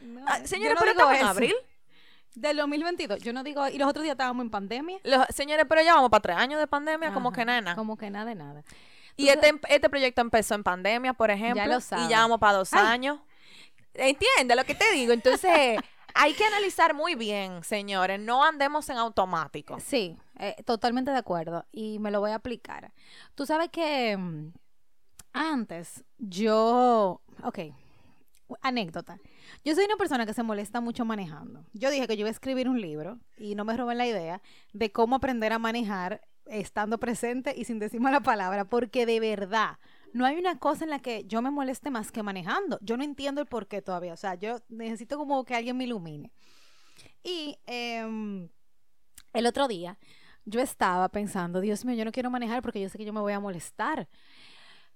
no, 0.00 0.20
no, 0.20 0.26
Ah, 0.28 0.38
señores, 0.44 0.74
no 0.74 0.80
pero 0.80 0.92
estamos 0.92 1.12
en 1.14 1.20
eso. 1.20 1.28
abril. 1.28 1.54
Del 2.34 2.56
2022. 2.58 3.18
Yo 3.20 3.32
no 3.32 3.42
digo, 3.42 3.66
y 3.68 3.78
los 3.78 3.88
otros 3.88 4.04
días 4.04 4.12
estábamos 4.12 4.44
en 4.44 4.50
pandemia. 4.50 4.98
Los- 5.02 5.26
señores, 5.30 5.66
pero 5.68 5.82
ya 5.82 5.94
vamos 5.94 6.08
para 6.10 6.20
tres 6.22 6.36
años 6.36 6.60
de 6.60 6.66
pandemia, 6.68 7.12
como 7.12 7.32
que 7.32 7.44
nena. 7.44 7.74
Como 7.74 7.96
que 7.96 8.10
nada 8.10 8.26
de 8.26 8.36
nada. 8.36 8.62
Y 9.18 9.28
este, 9.28 9.52
este 9.68 9.90
proyecto 9.90 10.20
empezó 10.20 10.54
en 10.54 10.62
pandemia, 10.62 11.12
por 11.12 11.30
ejemplo, 11.30 11.66
lo 11.66 11.78
y 11.78 11.80
sabes. 11.82 12.08
ya 12.08 12.20
vamos 12.20 12.38
para 12.38 12.58
dos 12.58 12.72
Ay. 12.72 12.86
años. 12.86 13.18
¿Entiendes 13.92 14.56
lo 14.56 14.64
que 14.64 14.76
te 14.76 14.92
digo? 14.92 15.12
Entonces, 15.12 15.76
hay 16.14 16.34
que 16.34 16.44
analizar 16.44 16.94
muy 16.94 17.16
bien, 17.16 17.64
señores. 17.64 18.20
No 18.20 18.44
andemos 18.44 18.88
en 18.90 18.96
automático. 18.96 19.80
Sí, 19.80 20.16
eh, 20.38 20.54
totalmente 20.64 21.10
de 21.10 21.18
acuerdo. 21.18 21.66
Y 21.72 21.98
me 21.98 22.12
lo 22.12 22.20
voy 22.20 22.30
a 22.30 22.36
aplicar. 22.36 22.92
Tú 23.34 23.44
sabes 23.44 23.70
que 23.70 24.16
mm, 24.16 24.52
antes 25.32 26.04
yo, 26.18 27.20
ok, 27.42 27.58
anécdota. 28.62 29.18
Yo 29.64 29.74
soy 29.74 29.84
una 29.84 29.96
persona 29.96 30.26
que 30.26 30.34
se 30.34 30.44
molesta 30.44 30.80
mucho 30.80 31.04
manejando. 31.04 31.64
Yo 31.72 31.90
dije 31.90 32.06
que 32.06 32.16
yo 32.16 32.20
iba 32.20 32.28
a 32.28 32.32
escribir 32.32 32.68
un 32.68 32.80
libro 32.80 33.18
y 33.36 33.56
no 33.56 33.64
me 33.64 33.76
roben 33.76 33.98
la 33.98 34.06
idea 34.06 34.40
de 34.72 34.92
cómo 34.92 35.16
aprender 35.16 35.52
a 35.52 35.58
manejar 35.58 36.20
estando 36.48 36.98
presente 36.98 37.54
y 37.56 37.64
sin 37.64 37.78
decirme 37.78 38.10
la 38.10 38.20
palabra, 38.20 38.64
porque 38.64 39.06
de 39.06 39.20
verdad 39.20 39.78
no 40.12 40.24
hay 40.24 40.36
una 40.36 40.58
cosa 40.58 40.84
en 40.84 40.90
la 40.90 41.00
que 41.00 41.24
yo 41.24 41.42
me 41.42 41.50
moleste 41.50 41.90
más 41.90 42.12
que 42.12 42.22
manejando. 42.22 42.78
Yo 42.82 42.96
no 42.96 43.04
entiendo 43.04 43.40
el 43.40 43.46
por 43.46 43.66
qué 43.66 43.82
todavía. 43.82 44.12
O 44.12 44.16
sea, 44.16 44.34
yo 44.34 44.58
necesito 44.68 45.18
como 45.18 45.44
que 45.44 45.54
alguien 45.54 45.76
me 45.76 45.84
ilumine. 45.84 46.32
Y 47.22 47.58
em, 47.66 48.48
el 49.32 49.46
otro 49.46 49.68
día 49.68 49.98
yo 50.44 50.60
estaba 50.60 51.08
pensando, 51.10 51.60
Dios 51.60 51.84
mío, 51.84 51.94
yo 51.94 52.04
no 52.04 52.12
quiero 52.12 52.30
manejar 52.30 52.62
porque 52.62 52.80
yo 52.80 52.88
sé 52.88 52.96
que 52.98 53.04
yo 53.04 53.12
me 53.12 53.20
voy 53.20 53.32
a 53.32 53.40
molestar. 53.40 54.08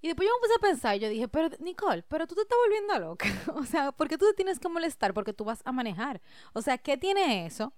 Y 0.00 0.08
después 0.08 0.28
yo 0.28 0.34
me 0.34 0.40
puse 0.40 0.54
a 0.56 0.70
pensar 0.70 0.96
y 0.96 1.00
yo 1.00 1.08
dije, 1.08 1.28
pero 1.28 1.50
Nicole, 1.60 2.02
pero 2.02 2.26
tú 2.26 2.34
te 2.34 2.42
estás 2.42 2.58
volviendo 2.64 2.98
loca. 2.98 3.26
o 3.54 3.64
sea, 3.64 3.92
¿por 3.92 4.08
qué 4.08 4.18
tú 4.18 4.26
te 4.26 4.34
tienes 4.34 4.58
que 4.58 4.68
molestar? 4.68 5.14
Porque 5.14 5.32
tú 5.32 5.44
vas 5.44 5.62
a 5.64 5.72
manejar. 5.72 6.20
O 6.54 6.62
sea, 6.62 6.78
¿qué 6.78 6.96
tiene 6.96 7.46
eso 7.46 7.72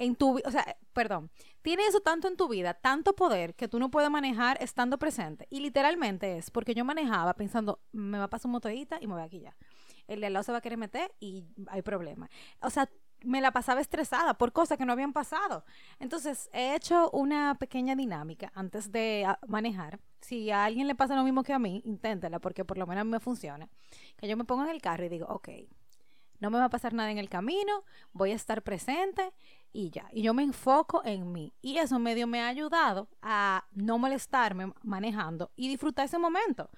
en 0.00 0.16
tu 0.16 0.34
vida? 0.34 0.48
O 0.48 0.50
sea, 0.50 0.76
perdón, 0.92 1.30
tiene 1.62 1.86
eso 1.86 2.00
tanto 2.00 2.26
en 2.26 2.36
tu 2.36 2.48
vida, 2.48 2.74
tanto 2.74 3.14
poder 3.14 3.54
que 3.54 3.68
tú 3.68 3.78
no 3.78 3.90
puedes 3.90 4.10
manejar 4.10 4.60
estando 4.62 4.98
presente. 4.98 5.46
Y 5.50 5.60
literalmente 5.60 6.38
es 6.38 6.50
porque 6.50 6.74
yo 6.74 6.84
manejaba 6.84 7.34
pensando, 7.34 7.80
me 7.92 8.18
va 8.18 8.24
a 8.24 8.30
pasar 8.30 8.46
un 8.46 8.52
motorista 8.52 8.98
y 9.00 9.06
me 9.06 9.14
voy 9.14 9.22
aquí 9.22 9.40
ya. 9.40 9.54
El 10.08 10.20
de 10.20 10.26
al 10.26 10.32
lado 10.32 10.42
se 10.42 10.52
va 10.52 10.58
a 10.58 10.60
querer 10.62 10.78
meter 10.78 11.14
y 11.20 11.44
hay 11.68 11.82
problema. 11.82 12.28
O 12.62 12.70
sea, 12.70 12.90
me 13.22 13.42
la 13.42 13.52
pasaba 13.52 13.82
estresada 13.82 14.34
por 14.34 14.52
cosas 14.52 14.78
que 14.78 14.86
no 14.86 14.94
habían 14.94 15.12
pasado. 15.12 15.64
Entonces, 15.98 16.48
he 16.54 16.74
hecho 16.74 17.10
una 17.10 17.54
pequeña 17.56 17.94
dinámica 17.94 18.50
antes 18.54 18.90
de 18.90 19.24
ah, 19.26 19.38
manejar. 19.46 20.00
Si 20.22 20.50
a 20.50 20.64
alguien 20.64 20.86
le 20.86 20.94
pasa 20.94 21.14
lo 21.14 21.24
mismo 21.24 21.42
que 21.42 21.52
a 21.52 21.58
mí, 21.58 21.82
inténtela, 21.84 22.38
porque 22.40 22.64
por 22.64 22.78
lo 22.78 22.86
menos 22.86 23.02
a 23.02 23.04
mí 23.04 23.10
me 23.10 23.20
funciona. 23.20 23.68
Que 24.16 24.26
yo 24.26 24.36
me 24.38 24.44
pongo 24.44 24.64
en 24.64 24.70
el 24.70 24.80
carro 24.80 25.04
y 25.04 25.10
digo, 25.10 25.26
ok, 25.28 25.48
no 26.40 26.50
me 26.50 26.58
va 26.58 26.64
a 26.64 26.70
pasar 26.70 26.94
nada 26.94 27.10
en 27.10 27.18
el 27.18 27.28
camino, 27.28 27.84
voy 28.12 28.32
a 28.32 28.34
estar 28.34 28.62
presente 28.62 29.32
y 29.72 29.90
ya. 29.90 30.08
Y 30.12 30.22
yo 30.22 30.34
me 30.34 30.42
enfoco 30.42 31.02
en 31.04 31.32
mí. 31.32 31.52
Y 31.62 31.78
eso 31.78 31.98
medio 31.98 32.26
me 32.26 32.40
ha 32.40 32.48
ayudado 32.48 33.08
a 33.22 33.64
no 33.72 33.98
molestarme 33.98 34.72
manejando 34.82 35.50
y 35.56 35.68
disfrutar 35.68 36.06
ese 36.06 36.18
momento. 36.18 36.70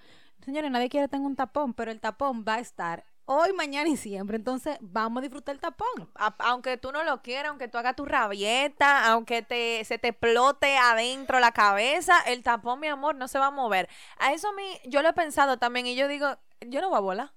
Señores, 0.45 0.71
nadie 0.71 0.89
quiere 0.89 1.09
tener 1.09 1.27
un 1.27 1.37
tapón, 1.37 1.73
pero 1.75 1.91
el 1.91 2.01
tapón 2.01 2.45
va 2.47 2.55
a 2.55 2.61
estar 2.61 3.05
hoy, 3.25 3.53
mañana 3.53 3.89
y 3.89 3.97
siempre. 3.97 4.37
Entonces, 4.37 4.77
vamos 4.81 5.21
a 5.21 5.23
disfrutar 5.23 5.55
el 5.55 5.61
tapón. 5.61 6.11
Aunque 6.39 6.77
tú 6.77 6.93
no 6.93 7.05
lo 7.05 7.23
quieras, 7.23 7.51
aunque 7.51 7.69
tú 7.69 7.79
hagas 7.79 7.97
tu 7.97 8.05
rabieta, 8.05 9.07
aunque 9.11 9.43
te, 9.43 9.85
se 9.85 9.99
te 9.99 10.09
explote 10.09 10.77
adentro 10.77 11.41
la 11.41 11.53
cabeza, 11.53 12.15
el 12.27 12.43
tapón, 12.43 12.81
mi 12.81 12.89
amor, 12.89 13.15
no 13.15 13.29
se 13.29 13.39
va 13.39 13.47
a 13.47 13.51
mover. 13.51 13.89
A 14.19 14.33
eso 14.33 14.49
a 14.49 14.53
mí, 14.53 14.65
yo 14.87 15.03
lo 15.03 15.11
he 15.11 15.15
pensado 15.15 15.59
también 15.59 15.87
y 15.87 15.95
yo 15.95 16.09
digo, 16.09 16.37
yo 16.61 16.81
no 16.81 16.89
voy 16.89 16.99
a 16.99 17.01
volar. 17.01 17.33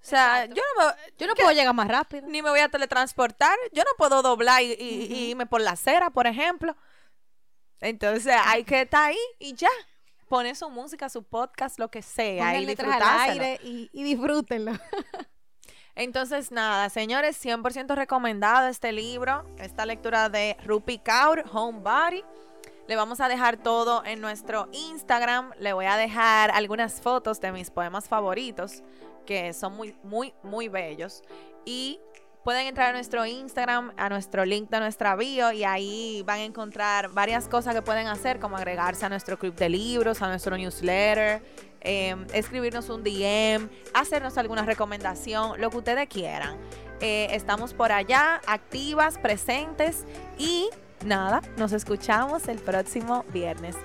O 0.00 0.06
sea, 0.08 0.44
Exacto. 0.44 0.54
yo 0.56 0.62
no 0.78 0.86
me, 0.88 1.12
Yo 1.18 1.26
no 1.26 1.34
puedo 1.34 1.50
llegar 1.52 1.74
más 1.74 1.88
rápido. 1.88 2.26
ni 2.28 2.40
me 2.40 2.50
voy 2.50 2.60
a 2.60 2.68
teletransportar, 2.68 3.56
yo 3.72 3.82
no 3.82 3.90
puedo 3.98 4.22
doblar 4.22 4.62
y, 4.62 4.72
y- 4.72 5.30
irme 5.30 5.46
por 5.46 5.60
la 5.60 5.72
acera, 5.72 6.10
por 6.10 6.26
ejemplo. 6.26 6.76
Entonces 7.80 8.34
hay 8.44 8.64
que 8.64 8.82
estar 8.82 9.08
ahí 9.10 9.18
y 9.38 9.54
ya. 9.54 9.68
Poner 10.28 10.54
su 10.56 10.68
música, 10.68 11.08
su 11.08 11.22
podcast, 11.22 11.78
lo 11.78 11.90
que 11.90 12.02
sea, 12.02 12.58
y 12.60 12.66
letras 12.66 13.00
al 13.00 13.30
aire 13.30 13.58
y, 13.62 13.88
y 13.94 14.02
disfrútenlo. 14.02 14.72
Entonces, 15.94 16.52
nada, 16.52 16.90
señores, 16.90 17.42
100% 17.44 17.94
recomendado 17.96 18.68
este 18.68 18.92
libro, 18.92 19.44
esta 19.58 19.84
lectura 19.84 20.28
de 20.28 20.56
Rupi 20.64 20.98
Kaur, 20.98 21.44
Homebody. 21.52 22.22
Le 22.86 22.94
vamos 22.96 23.20
a 23.20 23.28
dejar 23.28 23.56
todo 23.56 24.04
en 24.04 24.20
nuestro 24.20 24.68
Instagram. 24.72 25.52
Le 25.58 25.72
voy 25.72 25.86
a 25.86 25.96
dejar 25.96 26.50
algunas 26.52 27.00
fotos 27.00 27.40
de 27.40 27.50
mis 27.52 27.70
poemas 27.70 28.06
favoritos, 28.08 28.82
que 29.28 29.52
son 29.52 29.76
muy, 29.76 29.94
muy, 30.02 30.32
muy 30.42 30.68
bellos. 30.68 31.22
Y 31.66 32.00
pueden 32.44 32.66
entrar 32.66 32.88
a 32.88 32.92
nuestro 32.94 33.26
Instagram, 33.26 33.92
a 33.98 34.08
nuestro 34.08 34.46
link 34.46 34.70
de 34.70 34.80
nuestra 34.80 35.16
bio, 35.16 35.52
y 35.52 35.64
ahí 35.64 36.22
van 36.24 36.38
a 36.38 36.44
encontrar 36.44 37.10
varias 37.10 37.46
cosas 37.46 37.74
que 37.74 37.82
pueden 37.82 38.06
hacer, 38.06 38.40
como 38.40 38.56
agregarse 38.56 39.04
a 39.04 39.10
nuestro 39.10 39.38
club 39.38 39.54
de 39.54 39.68
libros, 39.68 40.22
a 40.22 40.28
nuestro 40.28 40.56
newsletter, 40.56 41.42
eh, 41.82 42.16
escribirnos 42.32 42.88
un 42.88 43.04
DM, 43.04 43.68
hacernos 43.92 44.38
alguna 44.38 44.62
recomendación, 44.62 45.60
lo 45.60 45.68
que 45.68 45.76
ustedes 45.76 46.08
quieran. 46.08 46.56
Eh, 47.00 47.28
estamos 47.32 47.74
por 47.74 47.92
allá, 47.92 48.40
activas, 48.46 49.18
presentes 49.18 50.06
y 50.38 50.70
nada, 51.04 51.42
nos 51.58 51.72
escuchamos 51.72 52.48
el 52.48 52.58
próximo 52.60 53.26
viernes. 53.30 53.76